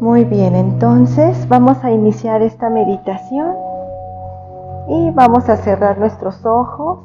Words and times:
Muy 0.00 0.24
bien, 0.24 0.54
entonces 0.54 1.48
vamos 1.48 1.82
a 1.82 1.90
iniciar 1.90 2.42
esta 2.42 2.68
meditación 2.68 3.56
y 4.88 5.10
vamos 5.12 5.48
a 5.48 5.56
cerrar 5.56 5.96
nuestros 5.96 6.44
ojos, 6.44 6.98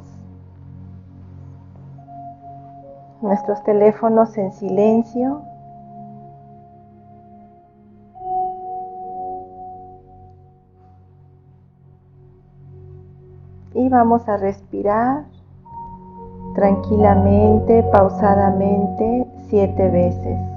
nuestros 3.22 3.64
teléfonos 3.64 4.36
en 4.36 4.52
silencio. 4.52 5.40
Y 13.72 13.88
vamos 13.88 14.28
a 14.28 14.36
respirar 14.36 15.24
tranquilamente, 16.54 17.84
pausadamente, 17.84 19.26
siete 19.48 19.88
veces. 19.88 20.51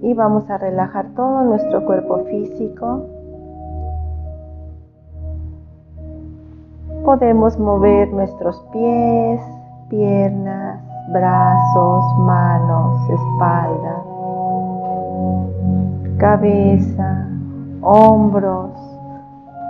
Y 0.00 0.14
vamos 0.14 0.48
a 0.48 0.58
relajar 0.58 1.06
todo 1.14 1.42
nuestro 1.42 1.84
cuerpo 1.84 2.24
físico. 2.24 3.06
Podemos 7.04 7.58
mover 7.58 8.12
nuestros 8.12 8.60
pies, 8.72 9.40
piernas, 9.88 10.80
brazos, 11.10 12.18
manos, 12.18 13.10
espalda, 13.10 14.02
cabeza, 16.18 17.28
hombros, 17.80 18.70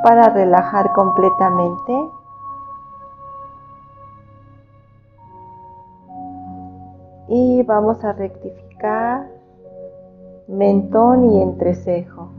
para 0.03 0.29
relajar 0.31 0.93
completamente. 0.93 2.11
Y 7.29 7.63
vamos 7.63 8.03
a 8.05 8.13
rectificar 8.15 9.38
mentón 10.49 11.31
y 11.31 11.43
entrecejo. 11.43 12.31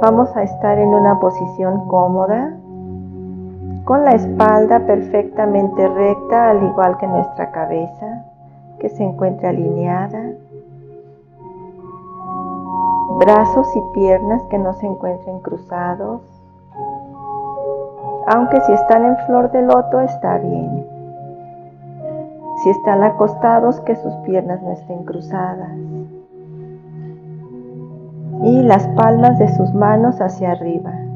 Vamos 0.00 0.34
a 0.36 0.44
estar 0.44 0.78
en 0.78 0.90
una 0.90 1.18
posición 1.18 1.86
cómoda 1.88 2.56
con 3.88 4.04
la 4.04 4.10
espalda 4.10 4.80
perfectamente 4.80 5.88
recta, 5.88 6.50
al 6.50 6.62
igual 6.62 6.98
que 6.98 7.06
nuestra 7.06 7.50
cabeza, 7.50 8.22
que 8.78 8.90
se 8.90 9.02
encuentre 9.02 9.48
alineada. 9.48 10.32
Brazos 13.16 13.66
y 13.74 13.80
piernas 13.94 14.42
que 14.50 14.58
no 14.58 14.74
se 14.74 14.84
encuentren 14.84 15.40
cruzados. 15.40 16.20
Aunque 18.26 18.60
si 18.60 18.74
están 18.74 19.06
en 19.06 19.16
flor 19.24 19.50
de 19.52 19.62
loto 19.62 20.00
está 20.02 20.36
bien. 20.36 20.86
Si 22.62 22.68
están 22.68 23.02
acostados, 23.02 23.80
que 23.80 23.96
sus 23.96 24.12
piernas 24.16 24.62
no 24.62 24.72
estén 24.72 25.02
cruzadas. 25.04 25.72
Y 28.42 28.62
las 28.64 28.86
palmas 28.88 29.38
de 29.38 29.48
sus 29.48 29.72
manos 29.72 30.20
hacia 30.20 30.52
arriba. 30.52 31.07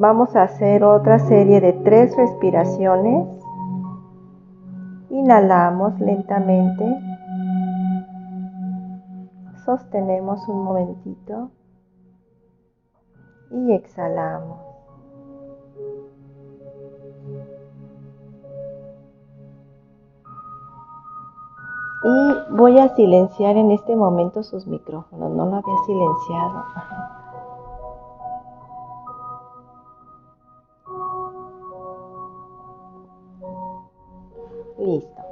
Vamos 0.00 0.34
a 0.34 0.44
hacer 0.44 0.82
otra 0.82 1.18
serie 1.18 1.60
de 1.60 1.74
tres 1.74 2.16
respiraciones. 2.16 3.28
Inhalamos 5.10 6.00
lentamente. 6.00 6.86
Sostenemos 9.66 10.48
un 10.48 10.64
momentito. 10.64 11.50
Y 13.50 13.74
exhalamos. 13.74 14.58
Y 22.04 22.54
voy 22.56 22.78
a 22.78 22.88
silenciar 22.96 23.58
en 23.58 23.70
este 23.70 23.94
momento 23.94 24.42
sus 24.44 24.66
micrófonos. 24.66 25.30
No 25.32 25.44
lo 25.44 25.56
había 25.56 25.76
silenciado. 25.84 27.19
Listo. 34.80 35.22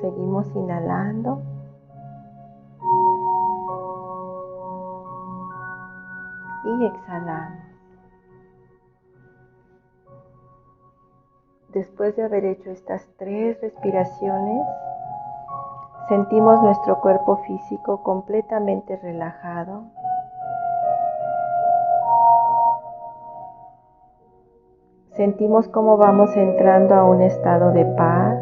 Seguimos 0.00 0.46
inhalando. 0.54 1.42
Y 6.64 6.86
exhalamos. 6.86 7.58
Después 11.70 12.14
de 12.14 12.22
haber 12.22 12.44
hecho 12.44 12.70
estas 12.70 13.04
tres 13.16 13.60
respiraciones, 13.60 14.64
sentimos 16.08 16.62
nuestro 16.62 17.00
cuerpo 17.00 17.38
físico 17.38 18.04
completamente 18.04 18.96
relajado 18.98 19.90
sentimos 25.14 25.68
cómo 25.68 25.98
vamos 25.98 26.34
entrando 26.36 26.94
a 26.94 27.04
un 27.04 27.20
estado 27.20 27.72
de 27.72 27.84
paz, 27.84 28.38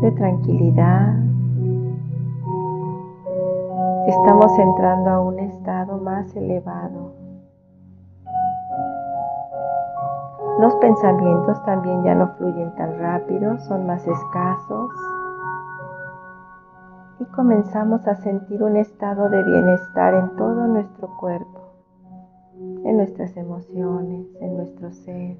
de 0.00 0.10
tranquilidad. 0.12 1.14
Estamos 4.08 4.58
entrando 4.58 5.10
a 5.10 5.20
un 5.20 5.38
estado 5.38 5.98
más 5.98 6.34
elevado. 6.34 7.12
Los 10.58 10.74
pensamientos 10.76 11.62
también 11.64 12.02
ya 12.02 12.14
no 12.14 12.28
fluyen 12.34 12.74
tan 12.74 12.98
rápido, 12.98 13.56
son 13.60 13.86
más 13.86 14.06
escasos. 14.06 14.90
Y 17.20 17.24
comenzamos 17.26 18.06
a 18.08 18.16
sentir 18.16 18.62
un 18.62 18.76
estado 18.76 19.28
de 19.28 19.42
bienestar 19.44 20.14
en 20.14 20.36
todo 20.36 20.66
nuestro 20.66 21.08
cuerpo 21.18 21.59
en 22.60 22.96
nuestras 22.96 23.34
emociones, 23.38 24.26
en 24.40 24.56
nuestro 24.56 24.92
ser. 24.92 25.38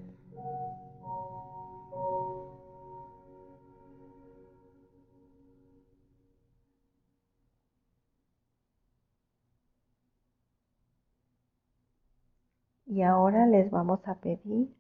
Y 12.86 13.02
ahora 13.02 13.46
les 13.46 13.70
vamos 13.70 14.00
a 14.08 14.14
pedir 14.16 14.74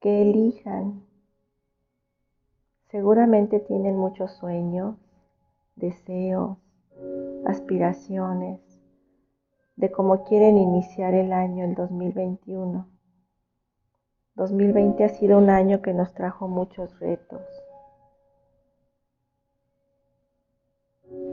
que 0.00 0.22
elijan. 0.22 1.04
Seguramente 2.90 3.60
tienen 3.60 3.96
muchos 3.96 4.30
sueños, 4.32 4.96
deseos, 5.76 6.58
aspiraciones 7.44 8.71
de 9.82 9.90
cómo 9.90 10.22
quieren 10.22 10.58
iniciar 10.58 11.12
el 11.12 11.32
año, 11.32 11.64
el 11.64 11.74
2021. 11.74 12.86
2020 14.36 15.02
ha 15.02 15.08
sido 15.08 15.38
un 15.38 15.50
año 15.50 15.82
que 15.82 15.92
nos 15.92 16.14
trajo 16.14 16.46
muchos 16.46 17.00
retos. 17.00 17.42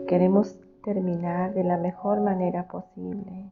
Queremos 0.08 0.60
terminar 0.84 1.54
de 1.54 1.64
la 1.64 1.78
mejor 1.78 2.22
manera 2.22 2.68
posible. 2.68 3.52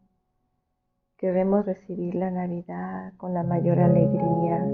Queremos 1.16 1.68
recibir 1.68 2.16
la 2.16 2.32
Navidad 2.32 3.14
con 3.18 3.36
la 3.36 3.44
mayor 3.44 3.80
alegría, 3.80 4.66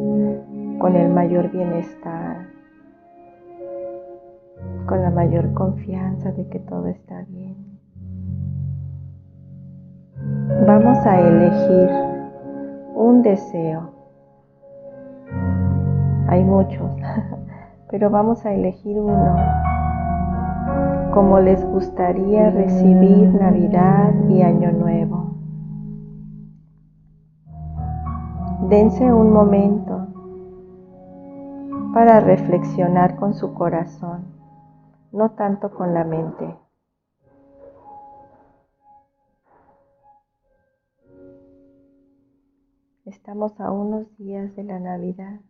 con 0.80 0.96
el 0.96 1.10
mayor 1.10 1.52
bienestar, 1.52 2.48
con 4.88 5.02
la 5.02 5.12
mayor 5.12 5.54
confianza 5.54 6.31
de 6.31 6.48
que 6.48 6.60
todo 6.60 6.88
está 6.88 7.24
bien. 7.24 7.73
Vamos 10.68 10.98
a 11.06 11.20
elegir 11.20 11.90
un 12.96 13.22
deseo. 13.22 13.92
Hay 16.28 16.44
muchos, 16.44 16.90
pero 17.90 18.10
vamos 18.10 18.46
a 18.46 18.54
elegir 18.54 19.00
uno. 19.00 19.36
Como 21.14 21.40
les 21.40 21.64
gustaría 21.66 22.50
recibir 22.50 23.34
Navidad 23.34 24.14
y 24.30 24.42
Año 24.42 24.72
Nuevo. 24.72 25.34
dense 28.70 29.14
un 29.14 29.31
momento 29.31 30.08
para 31.94 32.20
reflexionar 32.22 33.18
con 33.18 33.34
su 33.34 33.54
corazón, 33.54 34.25
no 35.12 35.31
tanto 35.31 35.72
con 35.72 35.94
la 35.94 36.04
mente. 36.04 36.62
Estamos 43.06 43.60
a 43.60 43.70
unos 43.70 44.18
días 44.18 44.56
de 44.56 44.64
la 44.64 44.80
Navidad. 44.80 45.42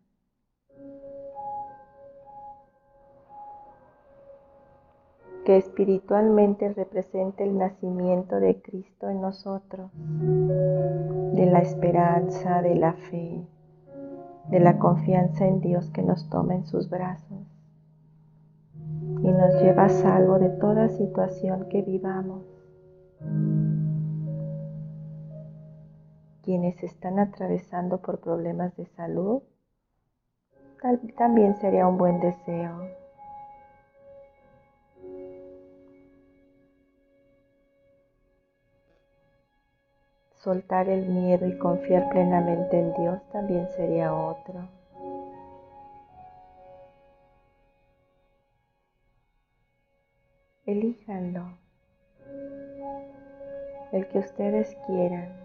que 5.45 5.57
espiritualmente 5.57 6.73
representa 6.73 7.43
el 7.43 7.57
nacimiento 7.57 8.39
de 8.39 8.61
Cristo 8.61 9.09
en 9.09 9.19
nosotros, 9.19 9.91
de 9.93 11.45
la 11.47 11.59
esperanza, 11.59 12.61
de 12.61 12.75
la 12.75 12.93
fe, 12.93 13.45
de 14.49 14.59
la 14.61 14.79
confianza 14.79 15.45
en 15.45 15.59
Dios 15.59 15.91
que 15.91 16.01
nos 16.01 16.29
toma 16.29 16.55
en 16.55 16.65
sus 16.65 16.89
brazos 16.89 17.45
y 19.21 19.31
nos 19.31 19.61
lleva 19.61 19.85
a 19.85 19.89
salvo 19.89 20.39
de 20.39 20.49
toda 20.49 20.87
situación 20.87 21.67
que 21.67 21.81
vivamos. 21.81 22.45
Quienes 26.43 26.83
están 26.83 27.19
atravesando 27.19 28.01
por 28.01 28.19
problemas 28.19 28.75
de 28.75 28.85
salud, 28.85 29.41
también 31.17 31.55
sería 31.55 31.87
un 31.87 31.97
buen 31.97 32.19
deseo 32.19 33.03
Soltar 40.43 40.89
el 40.89 41.07
miedo 41.07 41.47
y 41.47 41.57
confiar 41.57 42.09
plenamente 42.09 42.77
en 42.77 42.93
Dios 42.95 43.21
también 43.31 43.65
sería 43.77 44.13
otro. 44.13 44.67
Elíjanlo, 50.65 51.45
el 53.93 54.05
que 54.09 54.19
ustedes 54.19 54.75
quieran. 54.85 55.42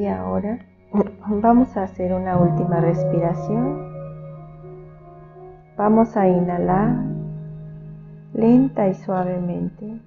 Y 0.00 0.06
ahora 0.06 0.58
vamos 1.28 1.76
a 1.76 1.82
hacer 1.82 2.14
una 2.14 2.38
última 2.38 2.80
respiración. 2.80 3.86
Vamos 5.76 6.16
a 6.16 6.26
inhalar 6.26 7.04
lenta 8.32 8.88
y 8.88 8.94
suavemente. 8.94 10.00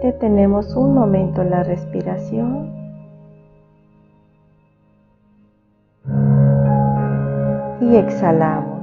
Detenemos 0.00 0.76
un 0.76 0.94
momento 0.94 1.42
la 1.42 1.64
respiración. 1.64 2.72
Y 7.80 7.96
exhalamos. 7.96 8.73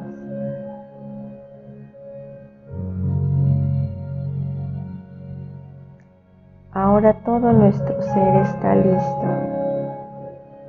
Ahora 7.01 7.17
todo 7.25 7.51
nuestro 7.51 7.99
ser 7.99 8.35
está 8.43 8.75
listo 8.75 9.27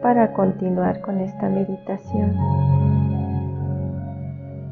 para 0.01 0.33
continuar 0.33 1.03
con 1.03 1.21
esta 1.21 1.47
meditación, 1.51 2.35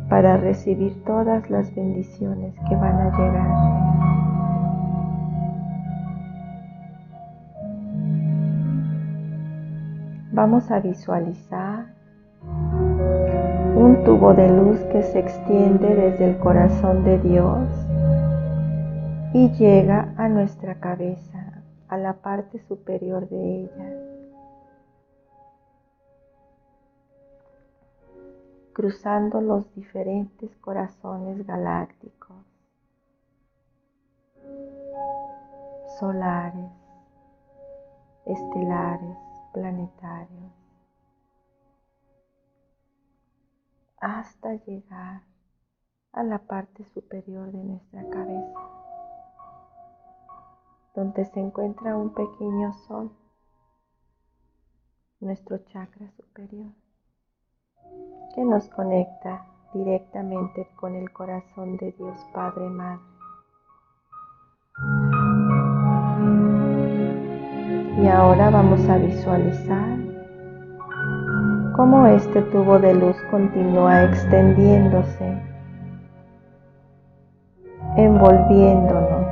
para 0.09 0.39
recibir 0.39 1.05
todas 1.05 1.51
las 1.51 1.75
bendiciones 1.75 2.55
que 2.67 2.77
van 2.77 2.97
a 2.97 3.11
llegar. 3.11 3.51
Vamos 10.33 10.71
a 10.71 10.81
visualizar 10.81 11.85
un 13.77 14.03
tubo 14.07 14.33
de 14.33 14.49
luz 14.49 14.79
que 14.91 15.03
se 15.03 15.19
extiende 15.19 15.95
desde 15.95 16.31
el 16.31 16.39
corazón 16.39 17.05
de 17.05 17.19
Dios 17.19 17.69
y 19.33 19.51
llega 19.51 20.09
a 20.17 20.29
nuestra 20.29 20.75
cabeza, 20.77 21.40
a 21.91 21.99
la 21.99 22.15
parte 22.23 22.61
superior 22.69 23.29
de 23.29 23.65
ella. 23.65 24.07
cruzando 28.73 29.43
los 29.43 29.75
diferentes 29.75 30.57
corazones 30.57 31.47
galácticos, 31.47 32.47
solares, 35.99 36.71
estelares, 38.25 39.19
planetarios, 39.53 40.53
hasta 43.99 44.55
llegar 44.65 45.25
a 46.13 46.23
la 46.23 46.39
parte 46.39 46.85
superior 46.85 47.53
de 47.53 47.65
nuestra 47.65 48.09
cabeza 48.09 48.80
donde 50.95 51.25
se 51.25 51.41
encuentra 51.41 51.97
un 51.97 52.13
pequeño 52.13 52.73
sol, 52.87 53.11
nuestro 55.21 55.59
chakra 55.59 56.11
superior, 56.17 56.73
que 58.35 58.45
nos 58.45 58.69
conecta 58.69 59.47
directamente 59.73 60.69
con 60.77 60.95
el 60.97 61.13
corazón 61.13 61.77
de 61.77 61.93
Dios 61.93 62.19
Padre 62.33 62.69
Madre. 62.69 63.05
Y 68.03 68.09
ahora 68.09 68.51
vamos 68.51 68.81
a 68.89 68.97
visualizar 68.97 69.99
cómo 71.77 72.07
este 72.07 72.43
tubo 72.43 72.79
de 72.79 72.95
luz 72.95 73.17
continúa 73.31 74.05
extendiéndose, 74.05 75.39
envolviéndonos 77.97 79.30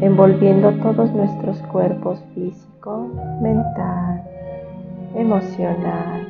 envolviendo 0.00 0.72
todos 0.82 1.12
nuestros 1.12 1.58
cuerpos 1.62 2.22
físico, 2.34 3.08
mental, 3.40 4.22
emocional, 5.14 6.26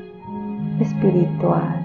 espiritual. 0.80 1.80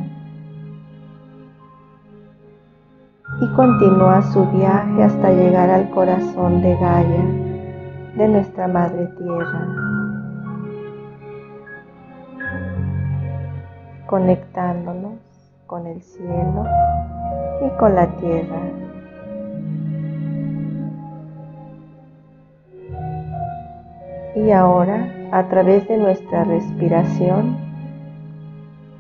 Y 3.42 3.48
continúa 3.56 4.22
su 4.22 4.46
viaje 4.48 5.04
hasta 5.04 5.32
llegar 5.32 5.70
al 5.70 5.90
corazón 5.92 6.62
de 6.62 6.76
Gaia, 6.76 7.26
de 8.16 8.28
nuestra 8.28 8.68
Madre 8.68 9.08
Tierra, 9.18 9.68
conectándonos 14.08 15.14
con 15.68 15.88
el 15.88 16.02
cielo 16.02 16.66
y 17.66 17.70
con 17.78 17.96
la 17.96 18.08
tierra. 18.18 18.89
Y 24.40 24.52
ahora, 24.52 25.30
a 25.34 25.50
través 25.50 25.86
de 25.90 25.98
nuestra 25.98 26.46
respiración, 26.46 27.58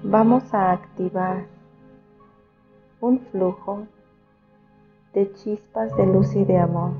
vamos 0.03 0.53
a 0.53 0.73
activar 0.73 1.45
un 2.99 3.19
flujo 3.19 3.87
de 5.13 5.31
chispas 5.31 5.95
de 5.95 6.05
luz 6.07 6.35
y 6.35 6.43
de 6.43 6.57
amor 6.57 6.91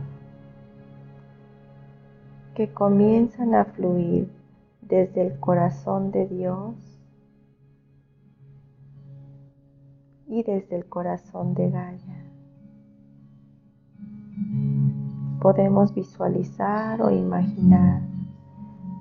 que 2.56 2.74
comienzan 2.74 3.56
a 3.56 3.66
fluir 3.66 4.32
desde 4.84 5.22
el 5.22 5.38
corazón 5.42 6.12
de 6.12 6.26
Dios 6.26 6.76
y 10.28 10.44
desde 10.44 10.78
el 10.78 10.86
corazón 10.88 11.56
de 11.56 11.72
Gaia. 11.72 12.24
Podemos 15.42 15.94
visualizar 15.94 17.02
o 17.02 17.12
imaginar 17.12 18.09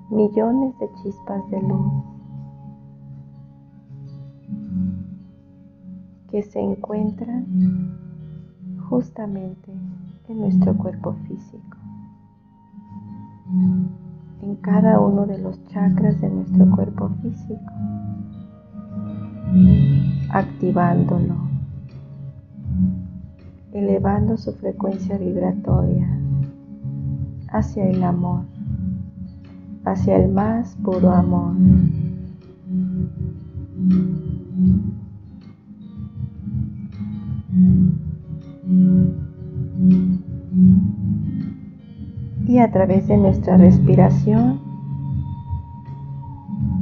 millones 0.09 0.77
de 0.79 0.89
chispas 1.01 1.49
de 1.51 1.61
luz 1.61 2.03
que 6.31 6.43
se 6.43 6.59
encuentran 6.59 7.45
justamente 8.89 9.71
en 10.27 10.39
nuestro 10.39 10.75
cuerpo 10.77 11.13
físico, 11.27 11.77
en 14.41 14.55
cada 14.57 14.99
uno 14.99 15.25
de 15.25 15.39
los 15.39 15.63
chakras 15.67 16.19
de 16.21 16.29
nuestro 16.29 16.69
cuerpo 16.71 17.09
físico, 17.21 17.73
activándolo, 20.31 21.35
elevando 23.73 24.37
su 24.37 24.53
frecuencia 24.53 25.17
vibratoria 25.17 26.07
hacia 27.51 27.87
el 27.89 28.03
amor 28.03 28.48
hacia 29.91 30.17
el 30.17 30.29
más 30.29 30.75
puro 30.83 31.11
amor. 31.11 31.55
Y 42.47 42.57
a 42.57 42.71
través 42.71 43.07
de 43.07 43.17
nuestra 43.17 43.57
respiración 43.57 44.59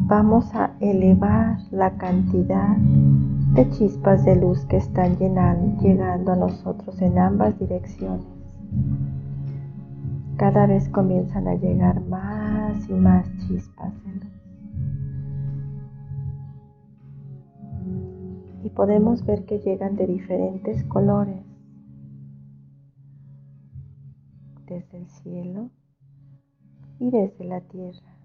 vamos 0.08 0.54
a 0.56 0.72
elevar 0.80 1.58
la 1.72 1.92
cantidad 1.98 2.78
de 2.78 3.70
chispas 3.72 4.24
de 4.24 4.38
luz 4.38 4.66
que 4.66 4.78
están 4.78 5.18
llegando 5.18 6.32
a 6.32 6.36
nosotros 6.36 7.02
en 7.02 7.20
ambas 7.20 7.60
direcciones. 7.60 8.26
Cada 10.38 10.68
vez 10.68 10.88
comienzan 10.90 11.48
a 11.48 11.56
llegar 11.56 12.00
más 12.02 12.37
y 12.90 12.94
más 12.94 13.28
chispas. 13.48 13.94
Y 18.64 18.70
podemos 18.70 19.26
ver 19.26 19.46
que 19.46 19.60
llegan 19.60 19.96
de 19.96 20.08
diferentes 20.08 20.84
colores. 20.86 21.46
Desde 24.66 24.98
el 24.98 25.10
cielo 25.10 25.72
y 27.00 27.10
desde 27.10 27.46
la 27.46 27.62
tierra. 27.62 28.18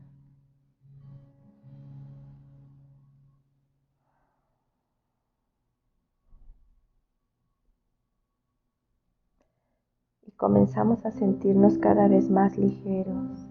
comenzamos 10.42 11.06
a 11.06 11.12
sentirnos 11.12 11.78
cada 11.78 12.09
vez 12.09 12.28
más 12.28 12.59
ligeros. 12.59 13.41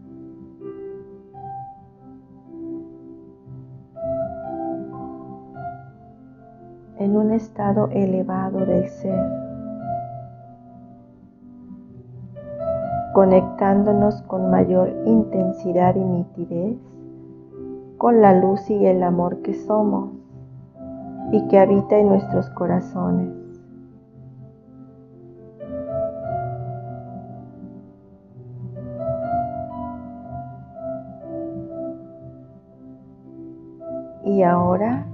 En 7.01 7.17
un 7.17 7.31
estado 7.31 7.89
elevado 7.91 8.63
del 8.63 8.87
ser, 8.87 9.27
conectándonos 13.13 14.21
con 14.21 14.51
mayor 14.51 14.93
intensidad 15.07 15.95
y 15.95 16.03
nitidez 16.03 16.77
con 17.97 18.21
la 18.21 18.39
luz 18.39 18.69
y 18.69 18.85
el 18.85 19.01
amor 19.01 19.41
que 19.41 19.55
somos 19.55 20.11
y 21.31 21.47
que 21.47 21.57
habita 21.57 21.97
en 21.97 22.09
nuestros 22.09 22.49
corazones. 22.51 23.33
Y 34.23 34.43
ahora 34.43 35.10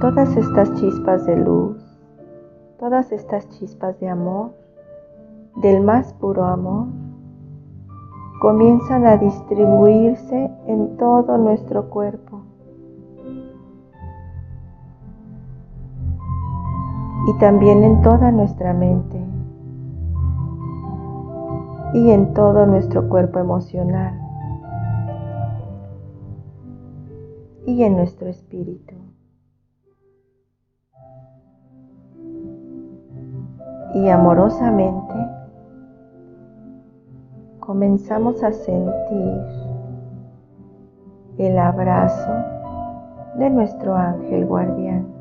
todas 0.00 0.36
estas 0.36 0.72
chispas 0.74 1.26
de 1.26 1.36
luz, 1.36 1.76
todas 2.78 3.12
estas 3.12 3.48
chispas 3.50 3.98
de 4.00 4.08
amor, 4.08 4.52
del 5.56 5.82
más 5.82 6.12
puro 6.14 6.44
amor, 6.44 6.86
comienzan 8.40 9.06
a 9.06 9.16
distribuirse 9.16 10.50
en 10.66 10.96
todo 10.96 11.38
nuestro 11.38 11.88
cuerpo. 11.90 12.40
Y 17.26 17.38
también 17.38 17.84
en 17.84 18.02
toda 18.02 18.30
nuestra 18.30 18.74
mente 18.74 19.18
y 21.94 22.10
en 22.10 22.34
todo 22.34 22.66
nuestro 22.66 23.08
cuerpo 23.08 23.38
emocional. 23.38 24.24
y 27.66 27.82
en 27.82 27.96
nuestro 27.96 28.28
espíritu. 28.28 28.94
Y 33.94 34.08
amorosamente 34.08 35.14
comenzamos 37.60 38.42
a 38.42 38.52
sentir 38.52 39.40
el 41.38 41.58
abrazo 41.58 42.32
de 43.38 43.50
nuestro 43.50 43.94
ángel 43.94 44.46
guardián. 44.46 45.13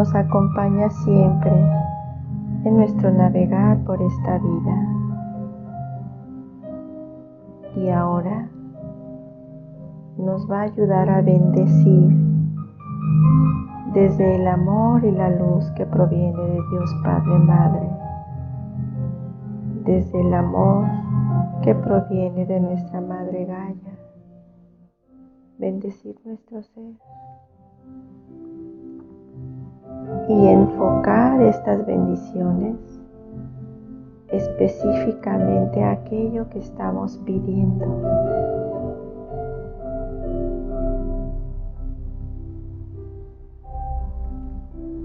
Nos 0.00 0.14
acompaña 0.14 0.88
siempre 0.88 1.52
en 2.64 2.74
nuestro 2.74 3.10
navegar 3.10 3.84
por 3.84 4.00
esta 4.00 4.38
vida. 4.38 4.88
Y 7.76 7.90
ahora 7.90 8.48
nos 10.16 10.50
va 10.50 10.60
a 10.60 10.62
ayudar 10.62 11.10
a 11.10 11.20
bendecir 11.20 12.16
desde 13.92 14.36
el 14.36 14.48
amor 14.48 15.04
y 15.04 15.10
la 15.10 15.28
luz 15.28 15.70
que 15.72 15.84
proviene 15.84 16.44
de 16.44 16.60
Dios 16.70 16.96
Padre 17.04 17.38
Madre, 17.38 17.90
desde 19.84 20.18
el 20.18 20.32
amor 20.32 20.86
que 21.60 21.74
proviene 21.74 22.46
de 22.46 22.58
nuestra 22.58 23.02
Madre 23.02 23.44
Gaia. 23.44 23.98
Bendecir 25.58 26.16
nuestro 26.24 26.62
ser 26.62 26.94
y 30.28 30.46
enfocar 30.48 31.42
estas 31.42 31.84
bendiciones 31.86 32.76
específicamente 34.28 35.82
a 35.82 35.92
aquello 35.92 36.48
que 36.50 36.60
estamos 36.60 37.18
pidiendo. 37.24 37.86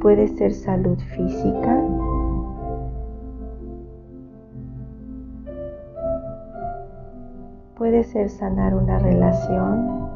Puede 0.02 0.28
ser 0.28 0.54
salud 0.54 1.00
física, 1.16 1.82
Puede 7.76 8.06
ser 8.06 8.30
sanar 8.30 8.74
una 8.74 9.00
relación, 9.00 10.08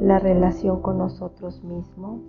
la 0.00 0.18
relación 0.18 0.82
con 0.82 0.98
nosotros 0.98 1.62
mismos 1.62 2.20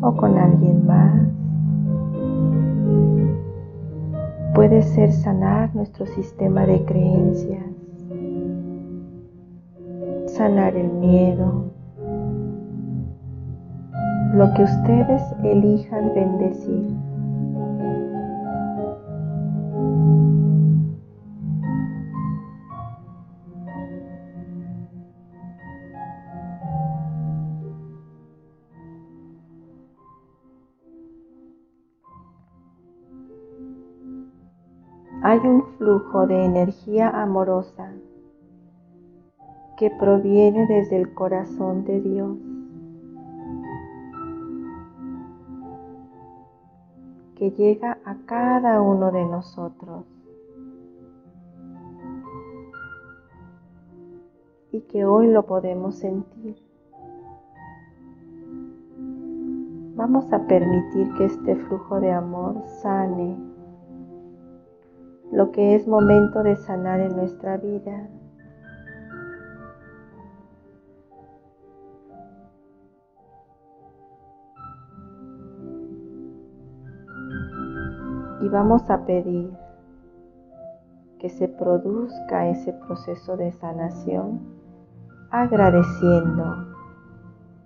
o 0.00 0.16
con 0.16 0.36
alguien 0.38 0.86
más. 0.86 1.28
Puede 4.54 4.82
ser 4.82 5.12
sanar 5.12 5.74
nuestro 5.74 6.06
sistema 6.06 6.64
de 6.66 6.84
creencias, 6.84 7.64
sanar 10.26 10.76
el 10.76 10.92
miedo, 10.92 11.72
lo 14.34 14.52
que 14.54 14.62
ustedes 14.62 15.22
elijan 15.42 16.12
bendecir. 16.14 17.13
Hay 35.24 35.38
un 35.38 35.64
flujo 35.78 36.26
de 36.26 36.44
energía 36.44 37.08
amorosa 37.08 37.90
que 39.78 39.90
proviene 39.98 40.66
desde 40.66 40.98
el 40.98 41.14
corazón 41.14 41.86
de 41.86 42.02
Dios, 42.02 42.36
que 47.36 47.52
llega 47.52 47.96
a 48.04 48.16
cada 48.26 48.82
uno 48.82 49.10
de 49.12 49.24
nosotros 49.24 50.04
y 54.72 54.82
que 54.82 55.06
hoy 55.06 55.28
lo 55.28 55.46
podemos 55.46 55.94
sentir. 55.94 56.58
Vamos 59.96 60.30
a 60.34 60.46
permitir 60.46 61.14
que 61.14 61.24
este 61.24 61.56
flujo 61.56 61.98
de 61.98 62.12
amor 62.12 62.62
sane 62.82 63.53
lo 65.34 65.50
que 65.50 65.74
es 65.74 65.88
momento 65.88 66.44
de 66.44 66.54
sanar 66.54 67.00
en 67.00 67.16
nuestra 67.16 67.56
vida. 67.56 68.08
Y 78.40 78.48
vamos 78.48 78.88
a 78.90 79.04
pedir 79.04 79.52
que 81.18 81.28
se 81.28 81.48
produzca 81.48 82.48
ese 82.48 82.72
proceso 82.72 83.36
de 83.36 83.50
sanación 83.50 84.40
agradeciendo 85.32 86.68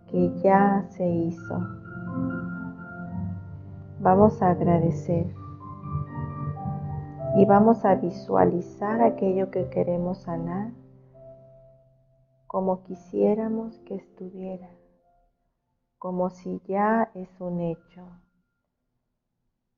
que 0.06 0.32
ya 0.42 0.86
se 0.88 1.06
hizo. 1.06 1.66
Vamos 4.00 4.40
a 4.40 4.52
agradecer 4.52 5.26
y 7.36 7.44
vamos 7.44 7.84
a 7.84 7.94
visualizar 7.94 9.02
aquello 9.02 9.50
que 9.50 9.68
queremos 9.68 10.18
sanar 10.22 10.72
como 12.46 12.82
quisiéramos 12.82 13.78
que 13.80 13.96
estuviera, 13.96 14.70
como 15.98 16.30
si 16.30 16.60
ya 16.66 17.10
es 17.14 17.28
un 17.40 17.60
hecho. 17.60 18.08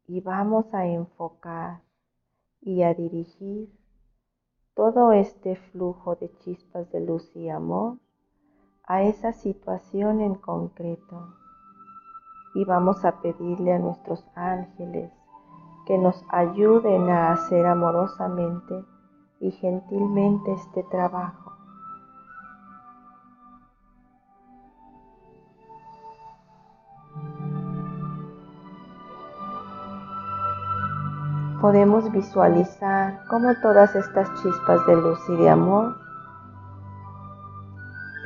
Y 0.06 0.20
vamos 0.20 0.72
a 0.72 0.86
enfocar 0.86 1.82
y 2.60 2.82
a 2.82 2.94
dirigir 2.94 3.76
todo 4.74 5.12
este 5.12 5.56
flujo 5.56 6.14
de 6.14 6.30
chispas 6.38 6.90
de 6.92 7.00
luz 7.00 7.34
y 7.34 7.48
amor 7.48 7.98
a 8.84 9.02
esa 9.02 9.32
situación 9.32 10.20
en 10.20 10.36
concreto. 10.36 11.34
Y 12.54 12.64
vamos 12.64 13.04
a 13.04 13.20
pedirle 13.20 13.72
a 13.72 13.78
nuestros 13.78 14.24
ángeles 14.36 15.12
que 15.90 15.98
nos 15.98 16.24
ayuden 16.28 17.10
a 17.10 17.32
hacer 17.32 17.66
amorosamente 17.66 18.84
y 19.40 19.50
gentilmente 19.50 20.52
este 20.52 20.84
trabajo. 20.84 21.50
Podemos 31.60 32.12
visualizar 32.12 33.24
cómo 33.28 33.52
todas 33.60 33.92
estas 33.96 34.32
chispas 34.40 34.86
de 34.86 34.94
luz 34.94 35.18
y 35.28 35.36
de 35.38 35.50
amor 35.50 35.96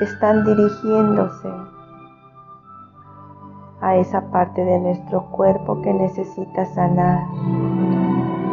están 0.00 0.44
dirigiéndose 0.44 1.50
a 3.84 3.96
esa 3.96 4.22
parte 4.30 4.64
de 4.64 4.78
nuestro 4.80 5.26
cuerpo 5.26 5.82
que 5.82 5.92
necesita 5.92 6.64
sanar, 6.64 7.26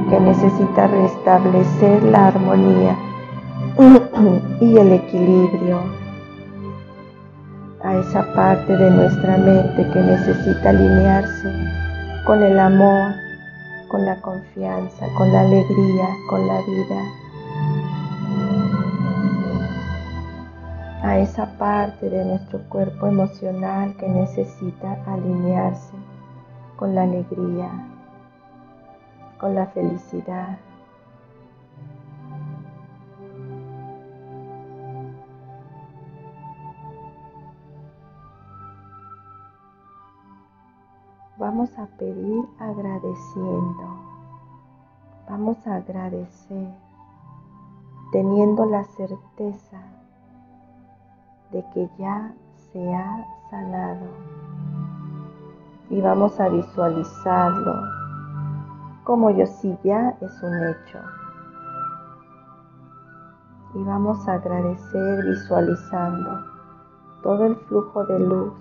que 0.09 0.19
necesita 0.19 0.88
restablecer 0.88 2.03
la 2.03 2.27
armonía 2.27 2.97
y 4.59 4.75
el 4.75 4.91
equilibrio, 4.91 5.79
a 7.81 7.95
esa 7.95 8.33
parte 8.35 8.75
de 8.75 8.91
nuestra 8.91 9.38
mente 9.38 9.89
que 9.93 10.00
necesita 10.01 10.69
alinearse 10.69 11.47
con 12.25 12.43
el 12.43 12.59
amor, 12.59 13.13
con 13.88 14.05
la 14.05 14.17
confianza, 14.21 15.07
con 15.17 15.31
la 15.31 15.41
alegría, 15.41 16.09
con 16.29 16.45
la 16.45 16.57
vida. 16.61 17.20
A 21.03 21.17
esa 21.17 21.58
parte 21.58 22.10
de 22.12 22.24
nuestro 22.24 22.60
cuerpo 22.70 23.08
emocional 23.08 23.96
que 23.98 24.08
necesita 24.08 25.03
alinearse 25.08 25.96
con 26.75 26.93
la 26.93 27.03
alegría, 27.03 27.72
con 29.39 29.55
la 29.55 29.65
felicidad. 29.67 30.60
Vamos 41.38 41.75
a 41.79 41.88
pedir 41.98 42.46
agradeciendo. 42.60 44.12
Vamos 45.28 45.65
a 45.65 45.78
agradecer 45.78 46.67
teniendo 48.12 48.65
la 48.65 48.84
certeza 48.84 50.00
de 51.51 51.63
que 51.73 51.89
ya 51.97 52.33
se 52.71 52.93
ha 52.93 53.25
sanado. 53.49 54.07
Y 55.89 55.99
vamos 56.01 56.39
a 56.39 56.47
visualizarlo 56.49 58.01
como 59.03 59.31
yo 59.31 59.45
sí 59.45 59.75
ya 59.83 60.15
es 60.21 60.43
un 60.43 60.53
hecho. 60.69 60.99
Y 63.73 63.83
vamos 63.83 64.27
a 64.27 64.33
agradecer 64.33 65.25
visualizando 65.25 66.45
todo 67.23 67.45
el 67.45 67.55
flujo 67.55 68.05
de 68.05 68.19
luz, 68.19 68.53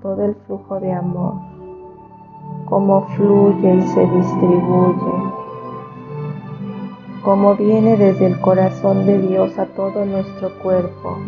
todo 0.00 0.24
el 0.24 0.34
flujo 0.46 0.80
de 0.80 0.92
amor, 0.92 1.34
cómo 2.68 3.06
fluye 3.08 3.74
y 3.74 3.82
se 3.82 4.06
distribuye, 4.06 5.32
cómo 7.24 7.54
viene 7.56 7.96
desde 7.96 8.26
el 8.26 8.40
corazón 8.40 9.06
de 9.06 9.18
Dios 9.18 9.58
a 9.58 9.66
todo 9.66 10.04
nuestro 10.06 10.50
cuerpo 10.62 11.18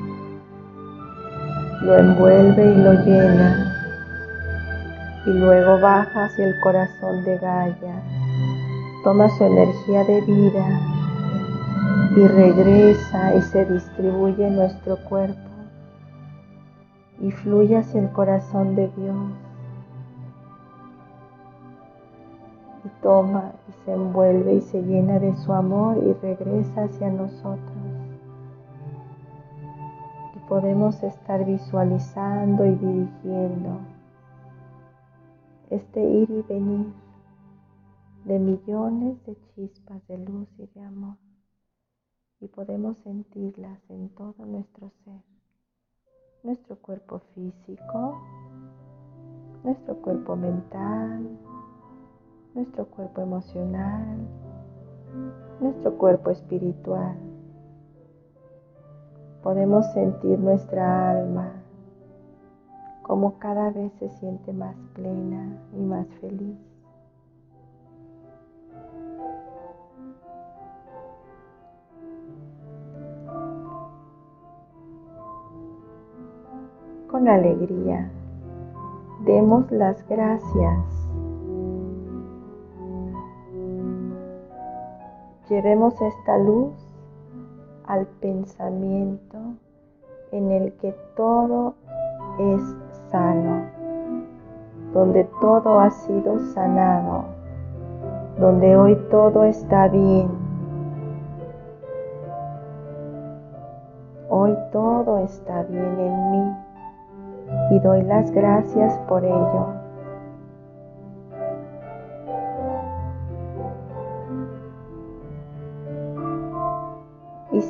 lo 1.85 1.99
envuelve 1.99 2.73
y 2.73 2.77
lo 2.77 2.93
llena 3.05 3.75
y 5.27 5.31
luego 5.31 5.79
baja 5.81 6.25
hacia 6.25 6.47
el 6.47 6.59
corazón 6.61 7.25
de 7.25 7.37
Gaia, 7.37 8.03
toma 9.05 9.29
su 9.29 9.45
energía 9.45 10.03
de 10.05 10.23
vida 10.23 10.81
y 12.17 12.27
regresa 12.27 13.35
y 13.35 13.43
se 13.43 13.67
distribuye 13.67 14.47
en 14.47 14.57
nuestro 14.57 14.97
cuerpo 15.05 15.51
y 17.21 17.31
fluye 17.31 17.77
hacia 17.77 18.01
el 18.01 18.11
corazón 18.13 18.75
de 18.75 18.89
Dios 18.97 19.17
y 22.85 22.89
toma 23.03 23.53
y 23.69 23.73
se 23.85 23.93
envuelve 23.93 24.55
y 24.55 24.61
se 24.63 24.83
llena 24.83 25.19
de 25.19 25.37
su 25.37 25.53
amor 25.53 25.99
y 25.99 26.15
regresa 26.15 26.85
hacia 26.85 27.11
nosotros 27.11 27.74
podemos 30.49 31.03
estar 31.03 31.45
visualizando 31.45 32.67
y 32.67 32.75
dirigiendo 32.75 33.81
este 35.71 36.01
ir 36.01 36.31
y 36.31 36.43
venir 36.43 36.93
de 38.25 38.39
millones 38.39 39.25
de 39.25 39.37
chispas 39.55 40.07
de 40.07 40.19
luz 40.19 40.49
y 40.59 40.67
de 40.67 40.83
amor. 40.83 41.17
Y 42.41 42.49
podemos 42.49 42.99
sentirlas 42.99 43.81
en 43.89 44.11
todo 44.11 44.45
nuestro 44.45 44.91
ser, 45.05 45.23
nuestro 46.43 46.77
cuerpo 46.77 47.21
físico, 47.35 48.21
nuestro 49.63 49.97
cuerpo 50.03 50.37
mental, 50.37 51.27
nuestro 52.55 52.87
cuerpo 52.87 53.23
emocional, 53.23 54.19
nuestro 55.61 55.97
cuerpo 55.97 56.31
espiritual 56.31 57.34
podemos 59.45 59.85
sentir 59.93 60.39
nuestra 60.39 61.11
alma 61.11 61.53
como 63.03 63.39
cada 63.39 63.69
vez 63.71 63.93
se 63.99 64.09
siente 64.09 64.55
más 64.55 64.75
plena 64.95 65.59
y 65.75 65.81
más 65.83 66.07
feliz. 66.23 66.57
Con 77.11 77.29
alegría, 77.29 78.11
demos 79.27 79.71
las 79.71 80.09
gracias. 80.09 81.09
Llevemos 85.51 86.01
esta 86.01 86.39
luz 86.39 86.84
al 87.87 88.07
pensamiento 88.21 89.39
en 90.33 90.51
el 90.51 90.73
que 90.75 90.95
todo 91.17 91.75
es 92.39 92.61
sano, 93.11 93.67
donde 94.93 95.25
todo 95.41 95.81
ha 95.81 95.91
sido 95.91 96.39
sanado, 96.55 97.25
donde 98.39 98.77
hoy 98.77 98.97
todo 99.11 99.45
está 99.45 99.89
bien. 99.89 100.29
Hoy 104.29 104.57
todo 104.73 105.19
está 105.19 105.63
bien 105.65 105.99
en 105.99 106.31
mí 106.33 106.57
y 107.71 107.79
doy 107.79 108.03
las 108.03 108.31
gracias 108.33 108.99
por 109.07 109.25
ello. 109.25 109.84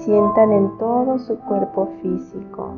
Sientan 0.05 0.53
en 0.53 0.77
todo 0.77 1.19
su 1.19 1.39
cuerpo 1.41 1.89
físico. 2.03 2.75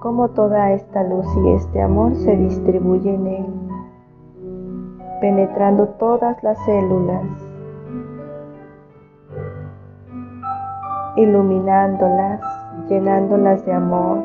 Cómo 0.00 0.28
toda 0.28 0.72
esta 0.72 1.02
luz 1.02 1.26
y 1.44 1.50
este 1.50 1.82
amor 1.82 2.14
se 2.14 2.36
distribuye 2.36 3.14
en 3.14 3.26
él, 3.26 3.46
penetrando 5.20 5.88
todas 5.98 6.42
las 6.42 6.58
células, 6.64 7.24
iluminándolas, 11.16 12.40
llenándolas 12.88 13.66
de 13.66 13.72
amor, 13.72 14.22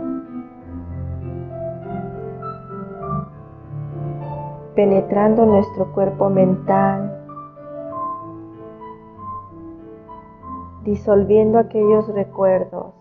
penetrando 4.75 5.45
nuestro 5.45 5.91
cuerpo 5.91 6.29
mental, 6.29 7.12
disolviendo 10.83 11.57
aquellos 11.59 12.07
recuerdos 12.09 12.93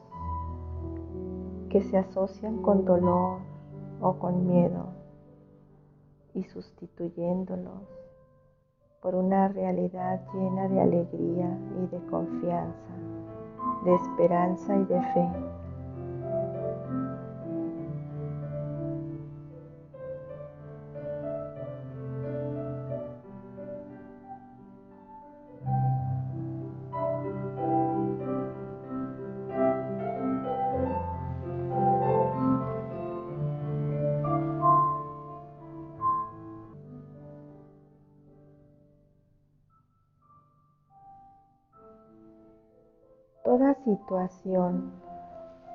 que 1.69 1.83
se 1.83 1.99
asocian 1.99 2.63
con 2.63 2.85
dolor 2.85 3.39
o 4.01 4.19
con 4.19 4.47
miedo 4.47 4.87
y 6.35 6.45
sustituyéndolos 6.45 7.83
por 9.01 9.17
una 9.17 9.49
realidad 9.49 10.21
llena 10.33 10.69
de 10.69 10.81
alegría 10.81 11.59
y 11.83 11.87
de 11.89 12.07
confianza, 12.07 12.93
de 13.85 13.95
esperanza 13.95 14.77
y 14.77 14.85
de 14.85 15.01
fe. 15.01 15.52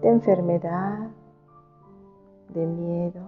de 0.00 0.08
enfermedad, 0.08 1.10
de 2.50 2.66
miedo, 2.66 3.20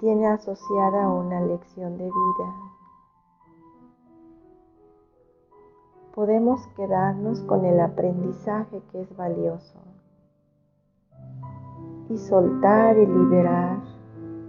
tiene 0.00 0.26
asociada 0.26 1.08
una 1.08 1.40
lección 1.40 1.96
de 1.96 2.04
vida. 2.04 2.54
Podemos 6.14 6.66
quedarnos 6.76 7.40
con 7.42 7.64
el 7.64 7.80
aprendizaje 7.80 8.82
que 8.90 9.02
es 9.02 9.16
valioso 9.16 9.78
y 12.10 12.16
soltar 12.16 12.96
y 12.98 13.06
liberar 13.06 13.78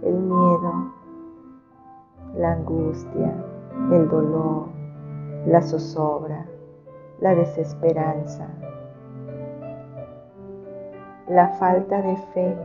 el 0.02 0.14
miedo, 0.14 0.92
la 2.36 2.52
angustia, 2.52 3.44
el 3.92 4.08
dolor, 4.08 4.79
la 5.46 5.62
zozobra, 5.62 6.46
la 7.20 7.34
desesperanza, 7.34 8.46
la 11.28 11.48
falta 11.58 12.02
de 12.02 12.16
fe. 12.34 12.56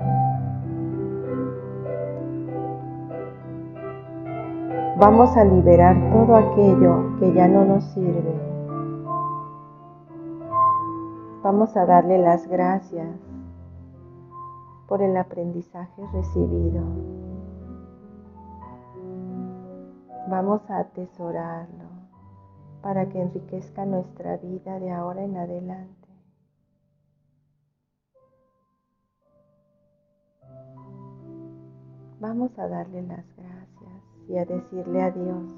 Vamos 4.97 5.35
a 5.37 5.43
liberar 5.45 5.95
todo 6.11 6.35
aquello 6.35 7.17
que 7.19 7.33
ya 7.33 7.47
no 7.47 7.63
nos 7.65 7.83
sirve. 7.85 8.33
Vamos 11.43 11.77
a 11.77 11.85
darle 11.85 12.17
las 12.17 12.47
gracias 12.47 13.07
por 14.87 15.01
el 15.01 15.15
aprendizaje 15.15 16.01
recibido. 16.11 16.83
Vamos 20.27 20.67
a 20.69 20.79
atesorarlo 20.79 21.84
para 22.85 23.09
que 23.09 23.19
enriquezca 23.19 23.83
nuestra 23.83 24.37
vida 24.37 24.79
de 24.79 24.91
ahora 24.91 25.23
en 25.23 25.35
adelante. 25.37 26.07
Vamos 32.19 32.51
a 32.59 32.67
darle 32.67 33.01
las 33.01 33.25
gracias 33.35 34.03
y 34.29 34.37
a 34.37 34.45
decirle 34.45 35.01
adiós 35.01 35.51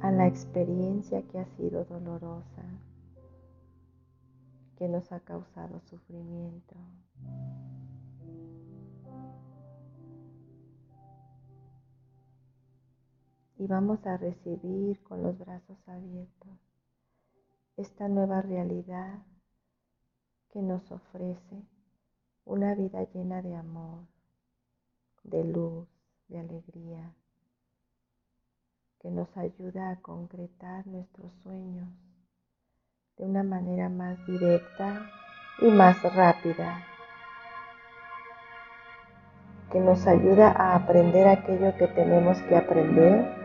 a 0.00 0.10
la 0.10 0.26
experiencia 0.26 1.22
que 1.28 1.38
ha 1.38 1.46
sido 1.56 1.84
dolorosa, 1.84 2.64
que 4.74 4.88
nos 4.88 5.12
ha 5.12 5.20
causado 5.20 5.78
sufrimiento. 5.82 6.74
Y 13.58 13.66
vamos 13.66 14.06
a 14.06 14.16
recibir 14.16 15.02
con 15.02 15.22
los 15.22 15.38
brazos 15.38 15.78
abiertos 15.86 16.58
esta 17.76 18.08
nueva 18.08 18.42
realidad 18.42 19.18
que 20.52 20.60
nos 20.60 20.90
ofrece 20.90 21.62
una 22.44 22.74
vida 22.74 23.06
llena 23.12 23.42
de 23.42 23.54
amor, 23.54 24.06
de 25.24 25.44
luz, 25.44 25.88
de 26.28 26.38
alegría, 26.38 27.14
que 29.00 29.10
nos 29.10 29.34
ayuda 29.36 29.90
a 29.90 30.00
concretar 30.00 30.86
nuestros 30.86 31.32
sueños 31.42 31.88
de 33.18 33.24
una 33.24 33.42
manera 33.42 33.88
más 33.88 34.24
directa 34.26 35.10
y 35.60 35.66
más 35.66 36.02
rápida, 36.14 36.82
que 39.70 39.80
nos 39.80 40.06
ayuda 40.06 40.52
a 40.52 40.76
aprender 40.76 41.26
aquello 41.28 41.76
que 41.76 41.88
tenemos 41.88 42.40
que 42.42 42.56
aprender 42.56 43.35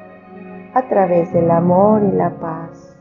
a 0.74 0.84
través 0.84 1.32
del 1.34 1.52
amor 1.52 2.04
y 2.04 2.12
la 2.16 2.30
paz. 2.30 2.96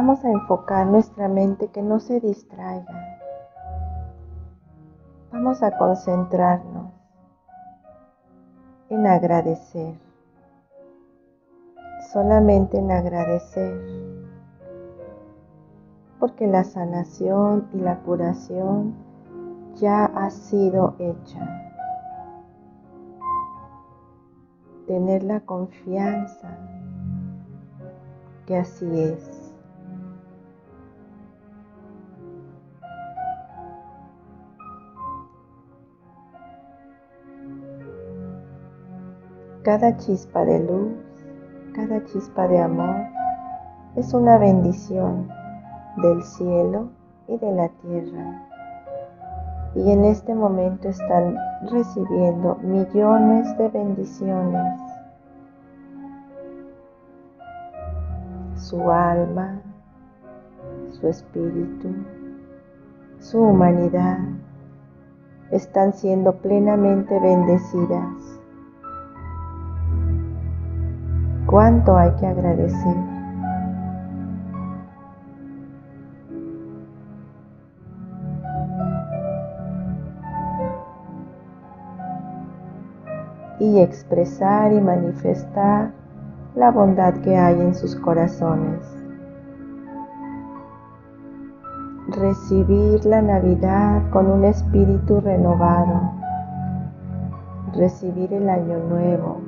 Vamos 0.00 0.24
a 0.24 0.30
enfocar 0.30 0.86
nuestra 0.86 1.28
mente 1.28 1.68
que 1.68 1.82
no 1.82 2.00
se 2.00 2.20
distraiga. 2.20 3.18
Vamos 5.30 5.62
a 5.62 5.76
concentrarnos 5.76 6.90
en 8.88 9.06
agradecer, 9.06 9.94
solamente 12.14 12.78
en 12.78 12.90
agradecer, 12.90 13.78
porque 16.18 16.46
la 16.46 16.64
sanación 16.64 17.68
y 17.74 17.80
la 17.80 17.98
curación 17.98 18.94
ya 19.74 20.06
ha 20.06 20.30
sido 20.30 20.94
hecha. 20.98 21.46
Tener 24.86 25.24
la 25.24 25.40
confianza 25.40 26.56
que 28.46 28.56
así 28.56 28.98
es. 28.98 29.39
Cada 39.62 39.94
chispa 39.98 40.46
de 40.46 40.58
luz, 40.58 40.96
cada 41.74 42.02
chispa 42.06 42.48
de 42.48 42.62
amor 42.62 42.96
es 43.94 44.14
una 44.14 44.38
bendición 44.38 45.28
del 45.98 46.22
cielo 46.22 46.88
y 47.28 47.36
de 47.36 47.52
la 47.52 47.68
tierra. 47.68 48.48
Y 49.74 49.90
en 49.90 50.06
este 50.06 50.34
momento 50.34 50.88
están 50.88 51.36
recibiendo 51.70 52.54
millones 52.62 53.54
de 53.58 53.68
bendiciones. 53.68 54.80
Su 58.54 58.90
alma, 58.90 59.60
su 60.88 61.06
espíritu, 61.06 61.90
su 63.18 63.42
humanidad 63.42 64.20
están 65.50 65.92
siendo 65.92 66.32
plenamente 66.36 67.20
bendecidas 67.20 68.39
cuánto 71.50 71.96
hay 71.96 72.12
que 72.12 72.26
agradecer. 72.28 72.96
Y 83.58 83.80
expresar 83.80 84.72
y 84.72 84.80
manifestar 84.80 85.90
la 86.54 86.70
bondad 86.70 87.14
que 87.14 87.36
hay 87.36 87.60
en 87.60 87.74
sus 87.74 87.96
corazones. 87.96 88.80
Recibir 92.08 93.04
la 93.04 93.20
Navidad 93.20 94.08
con 94.10 94.30
un 94.30 94.44
espíritu 94.44 95.20
renovado 95.20 96.20
recibir 97.72 98.32
el 98.32 98.48
año 98.48 98.78
nuevo 98.88 99.39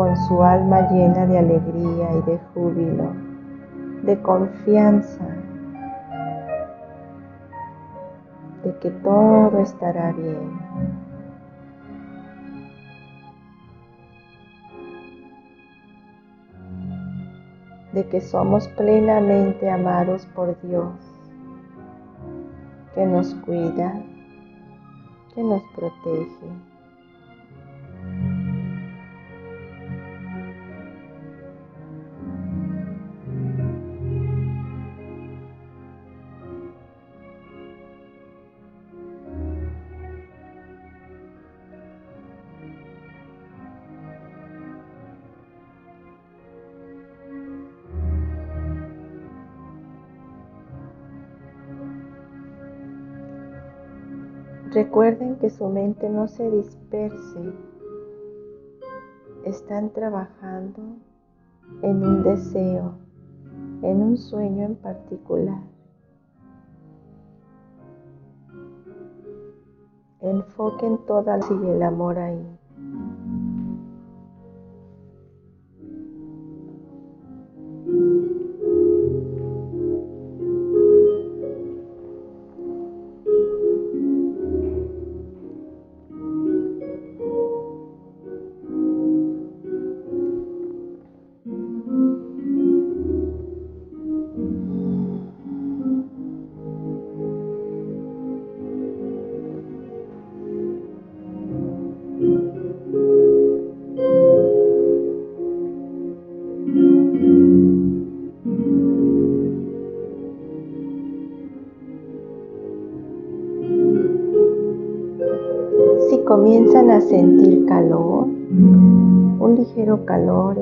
con 0.00 0.16
su 0.16 0.42
alma 0.42 0.88
llena 0.90 1.26
de 1.26 1.36
alegría 1.36 2.08
y 2.16 2.22
de 2.22 2.38
júbilo, 2.54 3.12
de 4.02 4.18
confianza, 4.22 5.26
de 8.64 8.78
que 8.78 8.90
todo 8.90 9.58
estará 9.58 10.10
bien. 10.12 10.58
de 17.92 18.08
que 18.08 18.22
somos 18.22 18.68
plenamente 18.68 19.68
amados 19.68 20.24
por 20.34 20.58
Dios, 20.62 20.94
que 22.94 23.04
nos 23.04 23.34
cuida, 23.34 24.00
que 25.34 25.42
nos 25.42 25.62
protege. 25.74 26.69
Recuerden 54.72 55.34
que 55.36 55.50
su 55.50 55.68
mente 55.68 56.08
no 56.08 56.28
se 56.28 56.48
disperse. 56.48 57.52
Están 59.44 59.90
trabajando 59.90 60.80
en 61.82 62.04
un 62.04 62.22
deseo, 62.22 62.94
en 63.82 64.00
un 64.00 64.16
sueño 64.16 64.66
en 64.66 64.76
particular. 64.76 65.60
Enfoquen 70.20 70.98
toda 71.04 71.40
y 71.50 71.66
el 71.66 71.82
amor 71.82 72.20
ahí. 72.20 72.59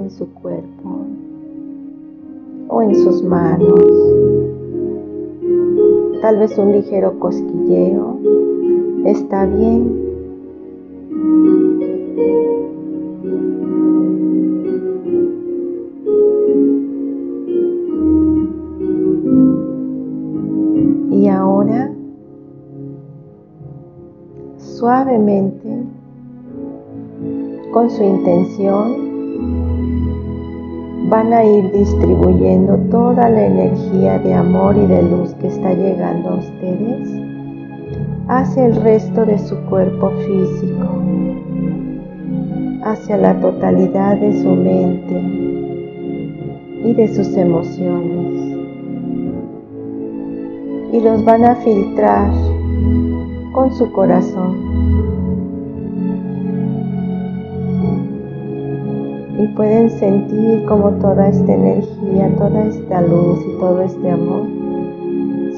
En 0.09 0.16
su 0.16 0.27
cuerpo 0.33 1.05
o 2.68 2.83
en 2.83 2.94
sus 2.94 3.23
manos, 3.23 3.85
tal 6.23 6.38
vez 6.38 6.57
un 6.57 6.73
ligero 6.73 7.18
cosquilleo, 7.18 8.18
está 9.05 9.44
bien. 9.44 10.09
Y 21.11 21.29
ahora 21.29 21.92
suavemente 24.57 25.83
con 27.73 27.90
su 27.90 28.03
intención 28.03 29.08
van 31.09 31.33
a 31.33 31.42
ir 31.42 31.73
distribuyendo 31.73 32.77
toda 32.90 33.31
la 33.31 33.47
energía 33.47 34.18
de 34.18 34.35
amor 34.35 34.77
y 34.77 34.87
de 34.87 35.03
luz 35.03 35.33
que 35.35 35.47
está 35.47 35.73
llegando 35.73 36.31
a 36.31 36.35
ustedes 36.35 37.09
hacia 38.29 38.66
el 38.66 38.77
resto 38.77 39.25
de 39.25 39.38
su 39.38 39.57
cuerpo 39.71 40.11
físico, 40.11 41.03
hacia 42.85 43.16
la 43.16 43.40
totalidad 43.40 44.18
de 44.18 44.42
su 44.42 44.51
mente 44.51 45.18
y 46.85 46.92
de 46.92 47.09
sus 47.09 47.35
emociones. 47.37 48.57
Y 50.92 51.01
los 51.01 51.25
van 51.25 51.44
a 51.44 51.55
filtrar 51.57 52.31
con 53.53 53.73
su 53.73 53.90
corazón. 53.92 54.88
Y 59.38 59.46
pueden 59.48 59.88
sentir 59.88 60.64
como 60.66 60.90
toda 60.98 61.29
esta 61.29 61.55
energía, 61.55 62.35
toda 62.37 62.66
esta 62.66 63.01
luz 63.03 63.38
y 63.46 63.59
todo 63.61 63.83
este 63.83 64.11
amor 64.11 64.46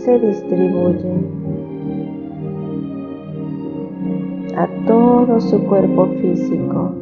se 0.04 0.18
distribuye 0.18 1.14
a 4.56 4.68
todo 4.86 5.40
su 5.40 5.58
cuerpo 5.64 6.06
físico. 6.20 6.99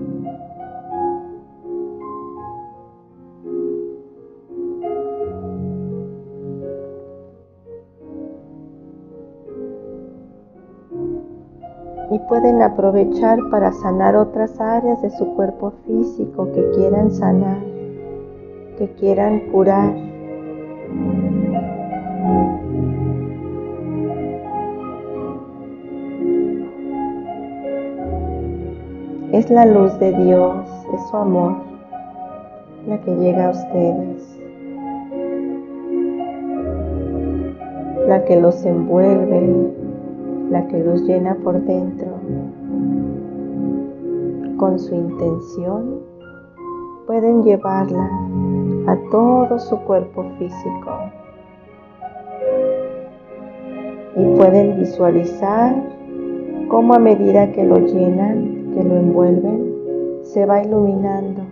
Pueden 12.29 12.62
aprovechar 12.62 13.38
para 13.51 13.73
sanar 13.73 14.14
otras 14.17 14.61
áreas 14.61 15.01
de 15.03 15.11
su 15.11 15.35
cuerpo 15.35 15.73
físico 15.87 16.51
que 16.53 16.71
quieran 16.77 17.11
sanar, 17.11 17.59
que 18.77 18.88
quieran 18.99 19.41
curar. 19.51 19.95
Es 29.33 29.51
la 29.51 29.67
luz 29.67 29.99
de 29.99 30.12
Dios, 30.12 30.67
es 30.95 31.11
su 31.11 31.17
amor 31.17 31.69
la 32.88 32.99
que 33.03 33.14
llega 33.17 33.49
a 33.49 33.51
ustedes, 33.51 34.41
la 38.07 38.25
que 38.25 38.41
los 38.41 38.64
envuelve, 38.64 39.75
la 40.51 40.67
que 40.69 40.79
los 40.79 41.03
llena 41.03 41.35
por 41.35 41.61
dentro. 41.61 42.08
Con 44.59 44.79
su 44.79 44.94
intención 44.94 46.01
pueden 47.07 47.44
llevarla 47.44 48.11
a 48.87 48.97
todo 49.11 49.59
su 49.59 49.79
cuerpo 49.85 50.25
físico 50.38 50.90
y 54.16 54.37
pueden 54.37 54.81
visualizar 54.81 55.75
cómo 56.68 56.94
a 56.94 56.99
medida 56.99 57.53
que 57.53 57.64
lo 57.64 57.79
llenan, 57.79 58.73
que 58.75 58.85
lo 58.85 58.97
envuelven, 58.97 60.21
se 60.23 60.44
va 60.44 60.62
iluminando. 60.62 61.42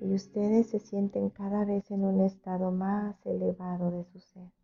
y 0.00 0.14
ustedes 0.14 0.66
se 0.66 0.80
sienten 0.80 1.30
cada 1.30 1.64
vez 1.64 1.90
en 1.90 2.04
un 2.04 2.22
estado 2.22 2.72
más 2.72 3.14
elevado 3.26 3.90
de 3.90 4.04
su 4.04 4.18
ser. 4.18 4.59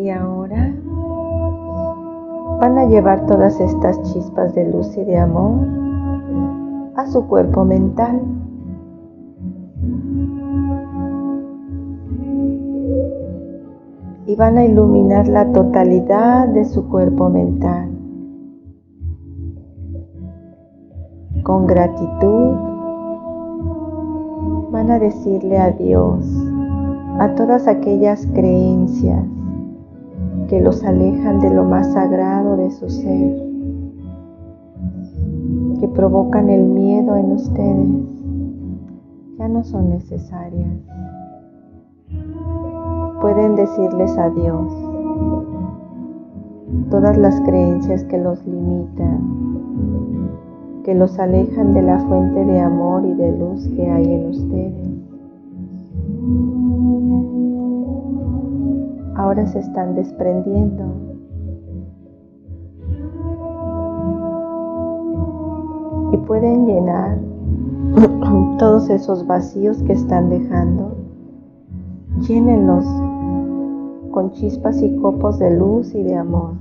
Y 0.00 0.08
ahora 0.08 0.74
van 2.58 2.78
a 2.78 2.86
llevar 2.86 3.26
todas 3.26 3.60
estas 3.60 4.00
chispas 4.00 4.54
de 4.54 4.66
luz 4.72 4.96
y 4.96 5.04
de 5.04 5.18
amor 5.18 5.58
a 6.96 7.06
su 7.06 7.26
cuerpo 7.26 7.66
mental. 7.66 8.22
Y 14.24 14.36
van 14.36 14.56
a 14.56 14.64
iluminar 14.64 15.28
la 15.28 15.52
totalidad 15.52 16.48
de 16.48 16.64
su 16.64 16.88
cuerpo 16.88 17.28
mental. 17.28 17.90
Con 21.42 21.66
gratitud 21.66 22.54
van 24.72 24.90
a 24.92 24.98
decirle 24.98 25.58
adiós 25.58 26.24
a 27.18 27.34
todas 27.34 27.68
aquellas 27.68 28.26
creencias 28.28 29.39
que 30.50 30.60
los 30.60 30.82
alejan 30.82 31.38
de 31.38 31.48
lo 31.48 31.62
más 31.62 31.92
sagrado 31.92 32.56
de 32.56 32.72
su 32.72 32.90
ser, 32.90 33.40
que 35.78 35.86
provocan 35.86 36.50
el 36.50 36.64
miedo 36.64 37.14
en 37.14 37.30
ustedes, 37.30 38.24
ya 39.38 39.46
no 39.46 39.62
son 39.62 39.90
necesarias. 39.90 40.76
Pueden 43.20 43.54
decirles 43.54 44.18
adiós. 44.18 44.72
Todas 46.90 47.16
las 47.16 47.40
creencias 47.42 48.02
que 48.06 48.18
los 48.18 48.44
limitan, 48.44 49.20
que 50.82 50.96
los 50.96 51.16
alejan 51.20 51.74
de 51.74 51.82
la 51.82 52.00
fuente 52.00 52.44
de 52.44 52.58
amor 52.58 53.06
y 53.06 53.14
de 53.14 53.38
luz 53.38 53.68
que 53.76 53.88
hay 53.88 54.14
en 54.14 54.30
ustedes. 54.30 54.69
Ahora 59.20 59.46
se 59.46 59.58
están 59.58 59.94
desprendiendo. 59.94 60.84
Y 66.12 66.16
pueden 66.26 66.66
llenar 66.66 67.18
todos 68.58 68.88
esos 68.88 69.26
vacíos 69.26 69.82
que 69.82 69.92
están 69.92 70.30
dejando. 70.30 70.96
Llénenlos 72.26 72.84
con 74.10 74.32
chispas 74.32 74.82
y 74.82 74.96
copos 74.96 75.38
de 75.38 75.50
luz 75.56 75.94
y 75.94 76.02
de 76.02 76.16
amor. 76.16 76.52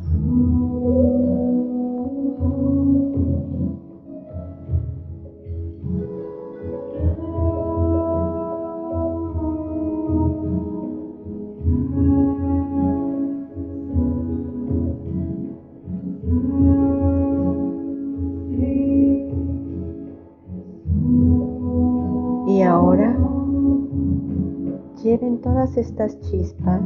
Todas 25.41 25.77
estas 25.77 26.19
chispas. 26.21 26.81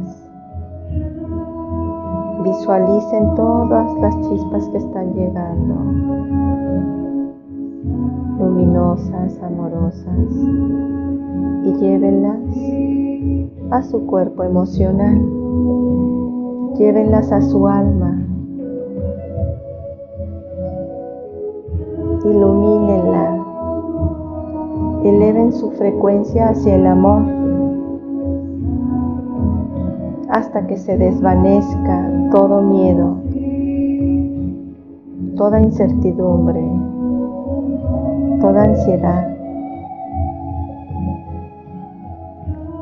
Visualicen 2.44 3.36
todas 3.36 3.98
las 4.00 4.20
chispas 4.22 4.68
que 4.70 4.78
están 4.78 5.14
llegando, 5.14 5.76
luminosas, 8.38 9.42
amorosas, 9.42 10.30
y 11.64 11.74
llévenlas 11.80 12.40
a 13.72 13.82
su 13.84 14.06
cuerpo 14.06 14.44
emocional, 14.44 15.20
llévenlas 16.78 17.32
a 17.32 17.42
su 17.42 17.66
alma, 17.66 18.22
ilumínenla, 22.26 23.40
eleven 25.06 25.54
su 25.54 25.72
frecuencia 25.72 26.50
hacia 26.50 26.76
el 26.76 26.88
amor 26.88 27.43
hasta 30.34 30.66
que 30.66 30.78
se 30.78 30.98
desvanezca 30.98 32.10
todo 32.32 32.64
miedo, 32.64 33.18
toda 35.38 35.62
incertidumbre, 35.62 36.60
toda 38.42 38.64
ansiedad. 38.64 39.28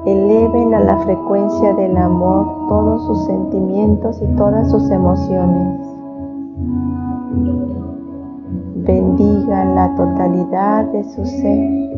Eleven 0.06 0.74
a 0.74 0.80
la 0.80 0.98
frecuencia 1.00 1.74
del 1.74 1.98
amor 1.98 2.68
todos 2.70 3.06
sus 3.06 3.26
sentimientos 3.26 4.22
y 4.22 4.28
todas 4.38 4.72
sus 4.72 4.90
emociones. 4.90 5.78
Bendigan 8.76 9.76
la 9.76 9.94
totalidad 9.96 10.86
de 10.86 11.04
su 11.04 11.26
ser 11.26 11.91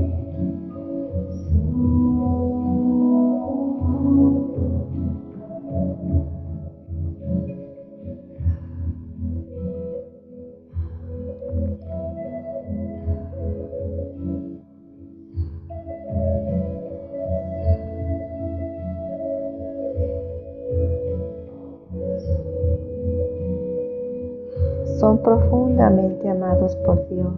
profundamente 25.23 26.29
amados 26.29 26.75
por 26.85 27.07
Dios. 27.07 27.33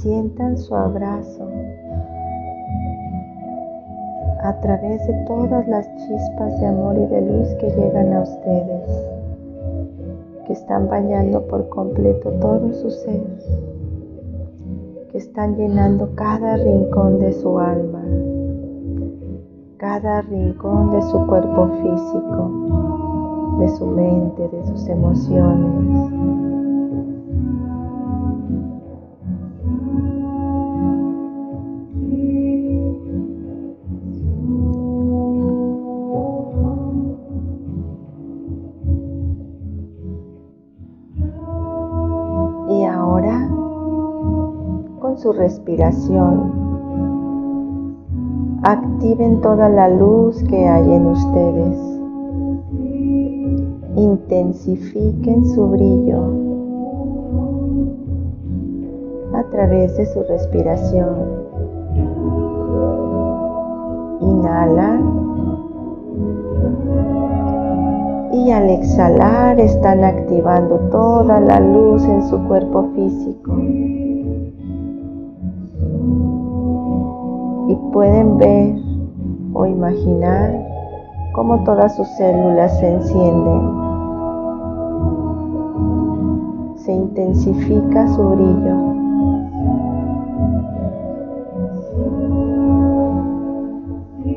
Sientan 0.00 0.56
su 0.56 0.74
abrazo 0.74 1.48
a 4.42 4.60
través 4.60 5.04
de 5.06 5.14
todas 5.26 5.66
las 5.66 5.92
chispas 5.96 6.60
de 6.60 6.66
amor 6.66 6.96
y 6.96 7.06
de 7.06 7.20
luz 7.20 7.48
que 7.56 7.70
llegan 7.70 8.12
a 8.12 8.20
ustedes, 8.20 9.06
que 10.46 10.52
están 10.52 10.88
bañando 10.88 11.42
por 11.48 11.68
completo 11.68 12.30
todo 12.40 12.72
su 12.72 12.90
ser, 12.90 13.22
que 15.10 15.18
están 15.18 15.56
llenando 15.56 16.14
cada 16.14 16.56
rincón 16.58 17.18
de 17.18 17.32
su 17.32 17.58
alma, 17.58 18.04
cada 19.78 20.22
rincón 20.22 20.92
de 20.92 21.02
su 21.02 21.26
cuerpo 21.26 21.68
físico 21.82 23.05
de 23.58 23.68
su 23.70 23.86
mente, 23.86 24.48
de 24.48 24.66
sus 24.66 24.86
emociones. 24.88 26.12
Y 42.68 42.84
ahora, 42.84 43.48
con 45.00 45.18
su 45.18 45.32
respiración, 45.32 46.52
activen 48.62 49.40
toda 49.40 49.68
la 49.68 49.88
luz 49.88 50.42
que 50.44 50.68
hay 50.68 50.92
en 50.92 51.06
ustedes 51.06 51.85
intensifiquen 53.96 55.46
su 55.46 55.68
brillo 55.68 56.22
a 59.34 59.42
través 59.50 59.96
de 59.96 60.06
su 60.06 60.22
respiración. 60.24 61.16
Inhalan 64.20 65.26
y 68.32 68.50
al 68.50 68.68
exhalar 68.68 69.58
están 69.58 70.04
activando 70.04 70.78
toda 70.90 71.40
la 71.40 71.58
luz 71.60 72.04
en 72.04 72.22
su 72.28 72.38
cuerpo 72.46 72.90
físico. 72.94 73.56
Y 77.68 77.74
pueden 77.92 78.36
ver 78.36 78.76
o 79.54 79.64
imaginar 79.64 80.66
cómo 81.34 81.64
todas 81.64 81.96
sus 81.96 82.08
células 82.08 82.78
se 82.78 82.92
encienden 82.92 83.85
se 86.86 86.92
intensifica 86.92 88.06
su 88.14 88.22
brillo. 88.22 88.76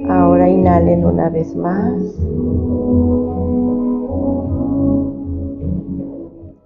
Ahora 0.10 0.50
inhalen 0.50 1.06
una 1.06 1.30
vez 1.30 1.56
más. 1.56 1.94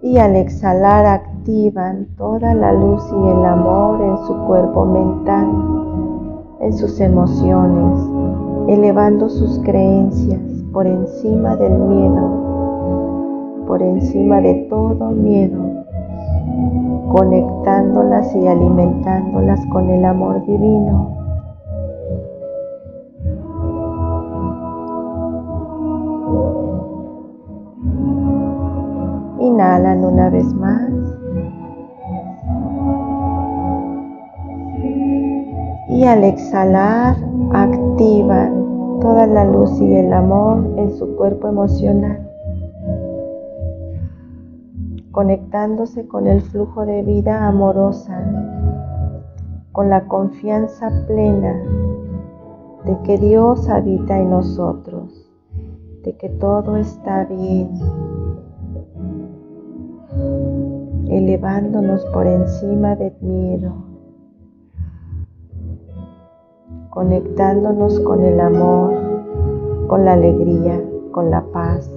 Y 0.00 0.16
al 0.16 0.36
exhalar 0.36 1.04
activan 1.04 2.06
toda 2.16 2.54
la 2.54 2.72
luz 2.72 3.02
y 3.10 3.28
el 3.28 3.44
amor 3.44 4.00
en 4.00 4.26
su 4.26 4.34
cuerpo 4.46 4.86
mental, 4.86 5.48
en 6.60 6.72
sus 6.72 6.98
emociones, 6.98 8.00
elevando 8.68 9.28
sus 9.28 9.58
creencias 9.58 10.40
por 10.72 10.86
encima 10.86 11.56
del 11.56 11.78
miedo 11.78 12.44
por 13.66 13.82
encima 13.82 14.40
de 14.40 14.66
todo 14.68 15.10
miedo, 15.10 15.63
conectándolas 17.10 18.34
y 18.34 18.46
alimentándolas 18.46 19.64
con 19.66 19.90
el 19.90 20.04
amor 20.04 20.44
divino. 20.46 21.16
Inhalan 29.40 30.04
una 30.04 30.30
vez 30.30 30.52
más. 30.54 30.90
Y 35.88 36.04
al 36.04 36.24
exhalar 36.24 37.16
activan 37.52 38.98
toda 39.00 39.26
la 39.26 39.44
luz 39.44 39.80
y 39.80 39.94
el 39.94 40.12
amor 40.12 40.64
en 40.76 40.90
su 40.92 41.14
cuerpo 41.16 41.48
emocional 41.48 42.23
conectándose 45.14 46.08
con 46.08 46.26
el 46.26 46.42
flujo 46.42 46.84
de 46.84 47.04
vida 47.04 47.46
amorosa, 47.46 48.20
con 49.70 49.88
la 49.88 50.08
confianza 50.08 50.90
plena 51.06 51.54
de 52.84 52.98
que 53.04 53.16
Dios 53.18 53.68
habita 53.68 54.18
en 54.18 54.30
nosotros, 54.30 55.30
de 56.02 56.16
que 56.16 56.28
todo 56.30 56.76
está 56.76 57.26
bien, 57.26 57.70
elevándonos 61.08 62.04
por 62.06 62.26
encima 62.26 62.96
del 62.96 63.14
miedo, 63.20 63.72
conectándonos 66.90 68.00
con 68.00 68.24
el 68.24 68.40
amor, 68.40 68.92
con 69.86 70.04
la 70.04 70.14
alegría, 70.14 70.82
con 71.12 71.30
la 71.30 71.44
paz. 71.52 71.88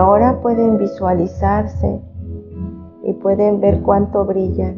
Ahora 0.00 0.40
pueden 0.40 0.78
visualizarse 0.78 2.00
y 3.02 3.12
pueden 3.14 3.60
ver 3.60 3.82
cuánto 3.82 4.24
brillan. 4.24 4.76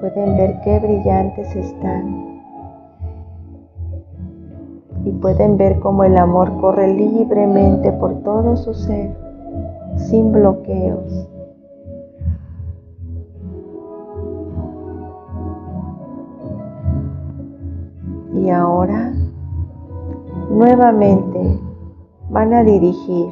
Pueden 0.00 0.36
ver 0.36 0.60
qué 0.64 0.78
brillantes 0.78 1.54
están. 1.54 2.40
Y 5.04 5.12
pueden 5.12 5.58
ver 5.58 5.78
cómo 5.80 6.04
el 6.04 6.16
amor 6.16 6.58
corre 6.58 6.88
libremente 6.94 7.92
por 7.92 8.22
todo 8.22 8.56
su 8.56 8.72
ser, 8.72 9.14
sin 9.96 10.32
bloqueos. 10.32 11.28
Y 18.32 18.50
ahora 18.50 19.12
Nuevamente 20.50 21.60
van 22.30 22.54
a 22.54 22.64
dirigir 22.64 23.28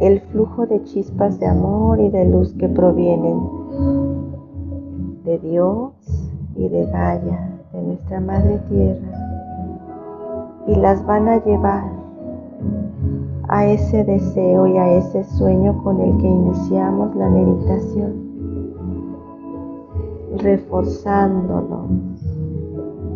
el 0.00 0.20
flujo 0.20 0.66
de 0.66 0.82
chispas 0.84 1.40
de 1.40 1.46
amor 1.46 1.98
y 1.98 2.10
de 2.10 2.26
luz 2.26 2.52
que 2.54 2.68
provienen 2.68 3.40
de 5.24 5.38
Dios 5.38 5.92
y 6.56 6.68
de 6.68 6.84
Gaia, 6.86 7.58
de 7.72 7.82
nuestra 7.82 8.20
Madre 8.20 8.60
Tierra, 8.68 9.08
y 10.66 10.74
las 10.74 11.04
van 11.06 11.26
a 11.28 11.42
llevar 11.42 11.84
a 13.48 13.66
ese 13.66 14.04
deseo 14.04 14.66
y 14.66 14.76
a 14.76 14.92
ese 14.92 15.24
sueño 15.24 15.82
con 15.82 16.00
el 16.00 16.18
que 16.18 16.28
iniciamos 16.28 17.16
la 17.16 17.30
meditación, 17.30 18.12
reforzándolo, 20.36 21.86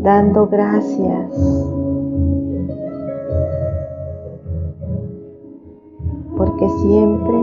dando 0.02 0.46
gracias 0.48 1.81
porque 6.44 6.68
siempre 6.68 7.40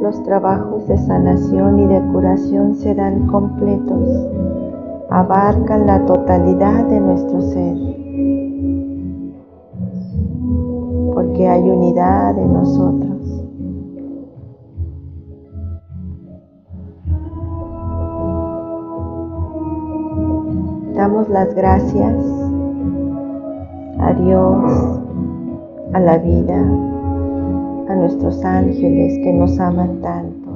los 0.00 0.22
trabajos 0.22 0.86
de 0.86 0.96
sanación 0.98 1.80
y 1.80 1.86
de 1.86 2.00
curación 2.12 2.76
serán 2.76 3.26
completos, 3.26 4.28
abarcan 5.10 5.86
la 5.86 6.06
totalidad 6.06 6.84
de 6.84 7.00
nuestro 7.00 7.42
ser, 7.42 7.76
porque 11.12 11.48
hay 11.48 11.68
unidad 11.68 12.38
en 12.38 12.52
nosotros. 12.52 13.44
Damos 20.94 21.28
las 21.30 21.52
gracias 21.52 22.14
a 23.98 24.12
Dios 24.12 24.99
a 25.92 25.98
la 25.98 26.18
vida, 26.18 26.60
a 27.88 27.94
nuestros 27.96 28.44
ángeles 28.44 29.18
que 29.24 29.32
nos 29.32 29.58
aman 29.58 30.00
tanto, 30.00 30.48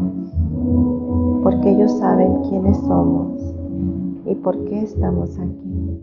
porque 1.43 1.71
ellos 1.71 1.91
saben 1.99 2.43
quiénes 2.49 2.77
somos 2.79 3.55
y 4.27 4.35
por 4.37 4.57
qué 4.65 4.83
estamos 4.83 5.37
aquí. 5.39 6.01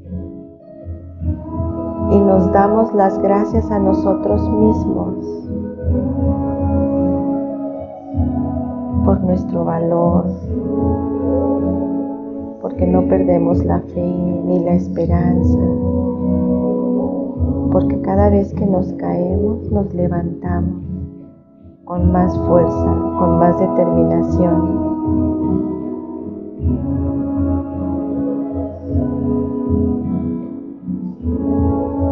Y 2.12 2.20
nos 2.20 2.52
damos 2.52 2.94
las 2.94 3.18
gracias 3.22 3.72
a 3.72 3.80
nosotros 3.80 4.42
mismos 4.50 5.16
por 9.06 9.22
nuestro 9.22 9.64
valor, 9.64 10.26
porque 12.62 12.86
no 12.86 13.08
perdemos 13.08 13.64
la 13.64 13.80
fe 13.80 14.06
ni 14.46 14.60
la 14.60 14.74
esperanza 14.74 15.60
porque 17.72 18.02
cada 18.02 18.30
vez 18.30 18.54
que 18.54 18.66
nos 18.66 18.92
caemos 18.94 19.72
nos 19.72 19.94
levantamos 19.94 20.84
con 21.86 22.12
más 22.12 22.38
fuerza, 22.48 22.96
con 23.20 23.40
más 23.40 23.60
determinación. 23.60 24.92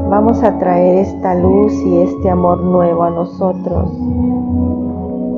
Vamos 0.10 0.44
a 0.44 0.58
traer 0.58 0.98
esta 0.98 1.36
luz 1.36 1.74
y 1.86 2.02
este 2.02 2.30
amor 2.30 2.62
nuevo 2.64 3.04
a 3.04 3.10
nosotros, 3.10 3.92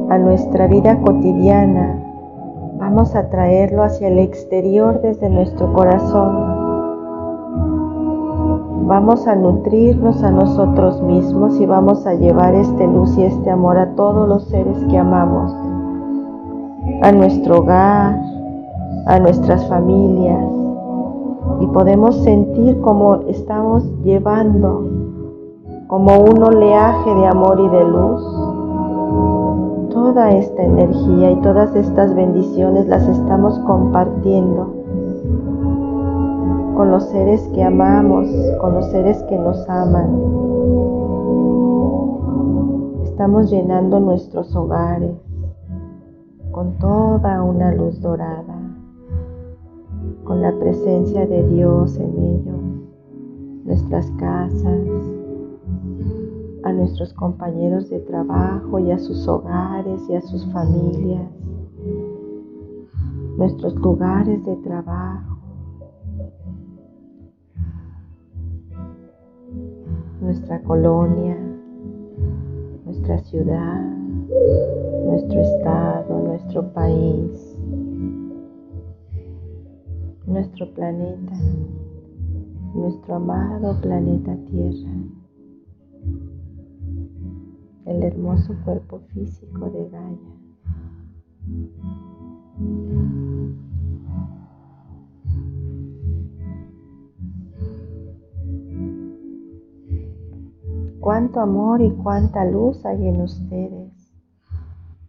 a 0.10 0.18
nuestra 0.18 0.68
vida 0.68 1.00
cotidiana. 1.02 2.02
Vamos 2.80 3.16
a 3.16 3.30
traerlo 3.30 3.84
hacia 3.84 4.08
el 4.08 4.18
exterior 4.20 5.02
desde 5.02 5.30
nuestro 5.30 5.72
corazón 5.74 6.61
vamos 8.92 9.26
a 9.26 9.36
nutrirnos 9.36 10.22
a 10.22 10.32
nosotros 10.32 11.02
mismos 11.02 11.58
y 11.62 11.66
vamos 11.66 12.06
a 12.06 12.14
llevar 12.14 12.54
este 12.56 12.86
luz 12.86 13.18
y 13.18 13.24
este 13.24 13.50
amor 13.50 13.78
a 13.78 13.96
todos 13.96 14.28
los 14.28 14.44
seres 14.50 14.78
que 14.90 14.98
amamos, 14.98 15.56
a 17.02 17.10
nuestro 17.14 17.60
hogar, 17.60 18.20
a 19.06 19.18
nuestras 19.18 19.66
familias. 19.70 20.46
Y 21.62 21.68
podemos 21.68 22.18
sentir 22.18 22.82
como 22.82 23.22
estamos 23.30 23.86
llevando 24.04 24.90
como 25.88 26.20
un 26.20 26.44
oleaje 26.44 27.16
de 27.16 27.28
amor 27.28 27.62
y 27.62 27.70
de 27.70 27.86
luz. 27.86 28.22
Toda 29.94 30.32
esta 30.32 30.64
energía 30.64 31.32
y 31.32 31.36
todas 31.38 31.74
estas 31.78 32.14
bendiciones 32.14 32.88
las 32.88 33.08
estamos 33.08 33.58
compartiendo 33.60 34.81
con 36.82 36.90
los 36.90 37.04
seres 37.10 37.48
que 37.54 37.64
amamos, 37.64 38.28
con 38.60 38.74
los 38.74 38.90
seres 38.90 39.22
que 39.30 39.38
nos 39.38 39.70
aman. 39.70 40.10
Estamos 43.04 43.52
llenando 43.52 44.00
nuestros 44.00 44.56
hogares 44.56 45.14
con 46.50 46.80
toda 46.80 47.44
una 47.44 47.72
luz 47.72 48.02
dorada, 48.02 48.60
con 50.24 50.42
la 50.42 50.58
presencia 50.58 51.28
de 51.28 51.48
Dios 51.50 51.98
en 51.98 52.18
ellos, 52.18 52.62
nuestras 53.64 54.10
casas, 54.18 54.82
a 56.64 56.74
nuestros 56.74 57.14
compañeros 57.14 57.92
de 57.92 58.00
trabajo 58.00 58.80
y 58.80 58.90
a 58.90 58.98
sus 58.98 59.28
hogares 59.28 60.02
y 60.10 60.16
a 60.16 60.22
sus 60.22 60.52
familias, 60.52 61.32
nuestros 63.38 63.76
lugares 63.76 64.44
de 64.46 64.56
trabajo 64.56 65.31
nuestra 70.22 70.62
colonia, 70.62 71.38
nuestra 72.86 73.18
ciudad, 73.24 73.82
nuestro 75.06 75.42
estado, 75.42 76.20
nuestro 76.20 76.72
país, 76.74 77.58
nuestro 80.26 80.74
planeta, 80.74 81.36
nuestro 82.74 83.16
amado 83.16 83.82
planeta 83.82 84.38
Tierra. 84.46 84.92
el 87.86 88.04
hermoso 88.04 88.56
cuerpo 88.64 89.00
físico 89.14 89.70
de 89.70 89.90
Gaia. 89.90 90.18
Cuánto 101.32 101.50
amor 101.50 101.82
y 101.82 101.92
cuánta 101.92 102.44
luz 102.44 102.86
hay 102.86 103.08
en 103.08 103.22
ustedes. 103.22 104.12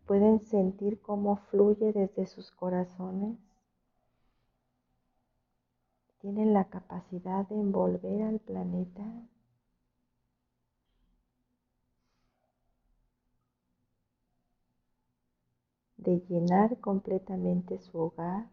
¿Pueden 0.07 0.39
sentir 0.47 1.01
cómo 1.01 1.35
fluye 1.51 1.93
desde 1.93 2.27
sus 2.27 2.53
corazones? 2.53 3.37
¿Tienen 6.21 6.53
la 6.53 6.67
capacidad 6.67 7.49
de 7.49 7.57
envolver 7.57 8.23
al 8.23 8.39
planeta? 8.39 9.03
de 15.97 16.21
llenar 16.29 16.79
completamente 16.79 17.79
su 17.79 17.99
hogar, 17.99 18.49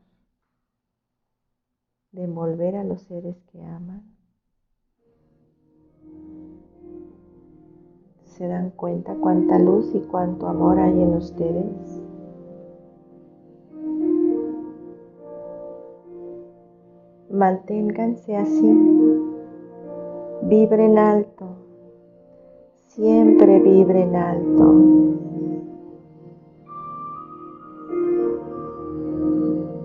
de 2.12 2.24
envolver 2.24 2.76
a 2.76 2.84
los 2.84 3.02
seres 3.04 3.38
que 3.52 3.64
aman. 3.64 4.19
¿Se 8.40 8.48
dan 8.48 8.70
cuenta 8.70 9.16
cuánta 9.20 9.60
luz 9.60 9.94
y 9.94 10.00
cuánto 10.00 10.48
amor 10.48 10.80
hay 10.80 11.02
en 11.04 11.14
ustedes? 11.14 12.02
Manténganse 17.30 18.38
así, 18.38 18.80
vibren 20.44 20.98
alto, 20.98 21.48
siempre 22.88 23.60
vibren 23.60 24.16
alto. 24.16 24.74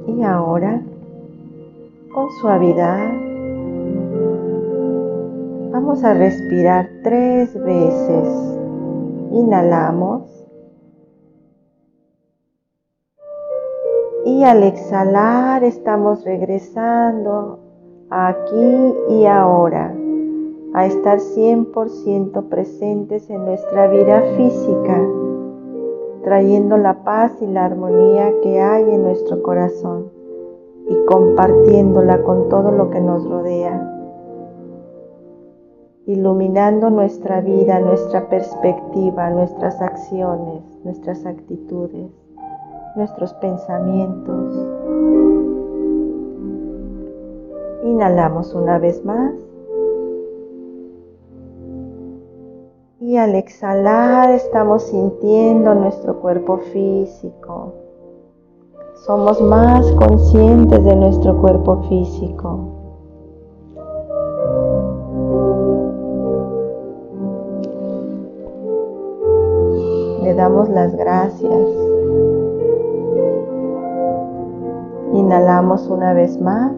Y 0.06 0.22
ahora, 0.22 0.80
con 2.14 2.30
suavidad, 2.40 3.33
vamos 5.74 6.04
a 6.04 6.14
respirar 6.14 6.88
tres 7.02 7.52
veces. 7.60 8.28
Inhalamos. 9.32 10.22
Y 14.24 14.44
al 14.44 14.62
exhalar 14.62 15.64
estamos 15.64 16.24
regresando 16.24 17.58
aquí 18.08 18.94
y 19.08 19.26
ahora 19.26 19.92
a 20.74 20.86
estar 20.86 21.18
100% 21.18 22.48
presentes 22.48 23.28
en 23.28 23.44
nuestra 23.44 23.88
vida 23.88 24.22
física 24.36 25.04
trayendo 26.22 26.76
la 26.78 27.02
paz 27.02 27.32
y 27.42 27.46
la 27.46 27.64
armonía 27.64 28.32
que 28.42 28.60
hay 28.60 28.90
en 28.90 29.02
nuestro 29.02 29.42
corazón 29.42 30.10
y 30.88 31.04
compartiéndola 31.06 32.22
con 32.22 32.48
todo 32.48 32.70
lo 32.70 32.90
que 32.90 33.00
nos 33.00 33.28
rodea, 33.28 33.93
iluminando 36.06 36.90
nuestra 36.90 37.40
vida, 37.40 37.78
nuestra 37.80 38.28
perspectiva, 38.28 39.30
nuestras 39.30 39.80
acciones, 39.80 40.62
nuestras 40.84 41.24
actitudes, 41.24 42.10
nuestros 42.94 43.32
pensamientos. 43.34 44.54
Inhalamos 47.84 48.54
una 48.54 48.78
vez 48.78 49.04
más. 49.04 49.32
Y 53.00 53.16
al 53.16 53.34
exhalar 53.34 54.30
estamos 54.30 54.84
sintiendo 54.84 55.74
nuestro 55.74 56.20
cuerpo 56.20 56.58
físico. 56.58 57.72
Somos 59.06 59.40
más 59.40 59.90
conscientes 59.92 60.82
de 60.84 60.96
nuestro 60.96 61.38
cuerpo 61.40 61.82
físico. 61.88 62.73
Damos 70.36 70.68
las 70.68 70.96
gracias. 70.96 71.68
Inhalamos 75.12 75.88
una 75.88 76.12
vez 76.12 76.40
más. 76.40 76.72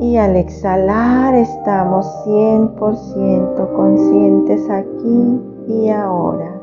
Y 0.00 0.16
al 0.16 0.34
exhalar 0.34 1.36
estamos 1.36 2.04
100% 2.26 3.72
conscientes 3.76 4.68
aquí 4.68 5.40
y 5.68 5.88
ahora 5.90 6.60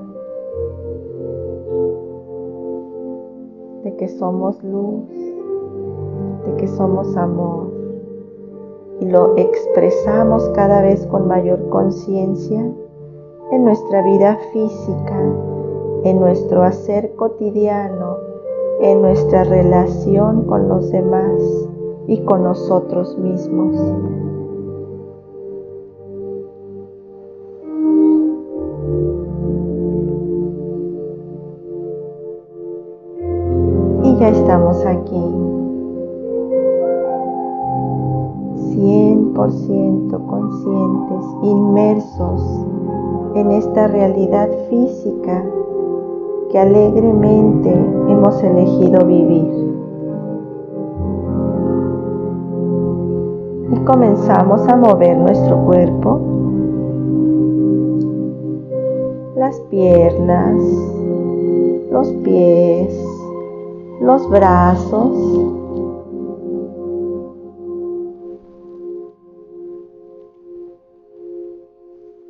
de 3.86 3.96
que 3.96 4.10
somos 4.10 4.62
luz, 4.64 5.10
de 6.46 6.56
que 6.58 6.68
somos 6.68 7.16
amor 7.16 7.69
y 9.00 9.06
lo 9.06 9.36
expresamos 9.38 10.50
cada 10.56 10.82
vez 10.82 11.06
con 11.08 11.28
mayor 11.28 11.70
conciencia 11.70 12.60
en 13.52 13.64
nuestra 13.64 14.04
vida 14.04 14.38
física, 14.52 15.20
en 16.04 16.20
nuestro 16.20 16.64
hacer 16.64 17.16
cotidiano, 17.16 18.18
en 18.82 19.02
nuestra 19.02 19.44
relación 19.44 20.46
con 20.46 20.68
los 20.68 20.92
demás 20.92 21.42
y 22.08 22.20
con 22.24 22.44
nosotros 22.44 23.18
mismos. 23.18 24.29
Que 46.52 46.60
alegremente 46.60 47.72
hemos 47.72 48.44
elegido 48.44 49.06
vivir. 49.06 49.60
y 53.72 53.80
comenzamos 53.86 54.68
a 54.68 54.76
mover 54.76 55.18
nuestro 55.18 55.64
cuerpo, 55.64 56.20
las 59.36 59.60
piernas, 59.70 60.56
los 61.92 62.08
pies, 62.24 63.00
los 64.02 64.28
brazos, 64.30 65.12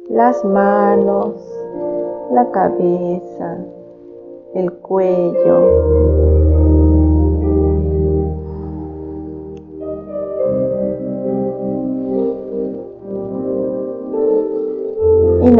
las 0.09 0.43
manos, 0.43 1.49
la 2.32 2.49
cabeza, 2.51 3.57
el 4.53 4.71
cuello, 4.73 6.19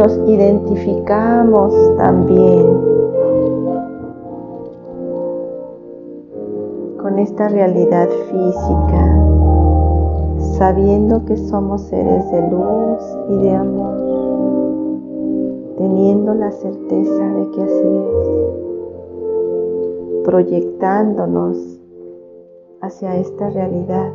nos 0.00 0.16
identificamos 0.26 1.74
también 1.98 2.66
con 7.02 7.18
esta 7.18 7.48
realidad 7.48 8.08
física, 8.30 9.18
sabiendo 10.56 11.24
que 11.26 11.36
somos 11.36 11.82
seres 11.82 12.30
de 12.30 12.40
luz 12.48 13.18
y 13.28 13.36
de 13.42 13.50
amor, 13.50 14.09
teniendo 15.80 16.34
la 16.34 16.52
certeza 16.52 17.24
de 17.32 17.50
que 17.52 17.62
así 17.62 17.88
es, 18.12 18.28
proyectándonos 20.24 21.80
hacia 22.82 23.16
esta 23.16 23.48
realidad 23.48 24.12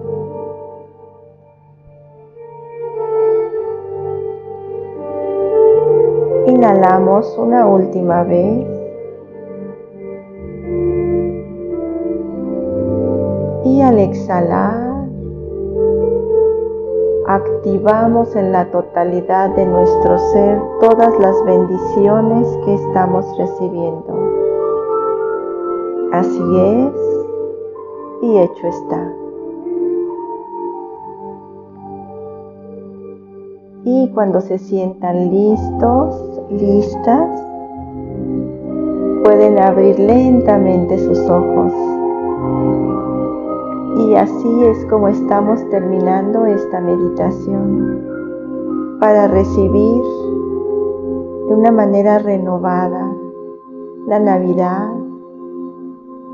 Inhalamos 6.48 7.36
una 7.40 7.66
última 7.66 8.24
vez. 8.24 8.68
Y 13.64 13.82
al 13.82 13.98
exhalar, 13.98 14.85
activamos 17.28 18.36
en 18.36 18.52
la 18.52 18.70
totalidad 18.72 19.50
de 19.56 19.66
nuestro 19.66 20.18
ser 20.32 20.62
todas 20.80 21.18
las 21.20 21.36
bendiciones 21.46 22.48
que 22.66 22.76
estamos 22.76 23.26
recibiendo. 23.38 24.14
Así 26.12 26.60
es 26.60 26.94
y 28.22 28.38
hecho 28.38 28.68
está. 28.68 29.14
Y 33.84 34.10
cuando 34.14 34.42
se 34.42 34.58
sientan 34.58 35.30
listos, 35.30 36.42
listas, 36.50 37.30
pueden 39.24 39.60
abrir 39.60 40.00
lentamente 40.00 40.98
sus 41.00 41.20
ojos. 41.30 41.85
Y 44.06 44.14
así 44.14 44.64
es 44.66 44.86
como 44.86 45.08
estamos 45.08 45.68
terminando 45.72 46.46
esta 46.46 46.80
meditación 46.80 48.06
para 49.00 49.28
recibir 49.28 50.04
de 51.48 51.56
una 51.56 51.72
manera 51.72 52.20
renovada 52.20 53.12
la 54.06 54.20
Navidad, 54.20 54.92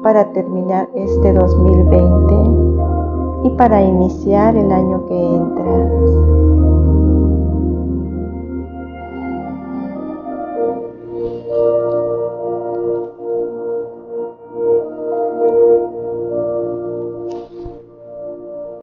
para 0.03 0.34
terminar 0.34 0.89
este 0.95 1.32
2020 1.32 3.47
y 3.47 3.51
para 3.51 3.82
iniciar 3.82 4.57
el 4.57 4.69
año 4.69 5.05
que 5.05 5.36
entra. 5.36 6.30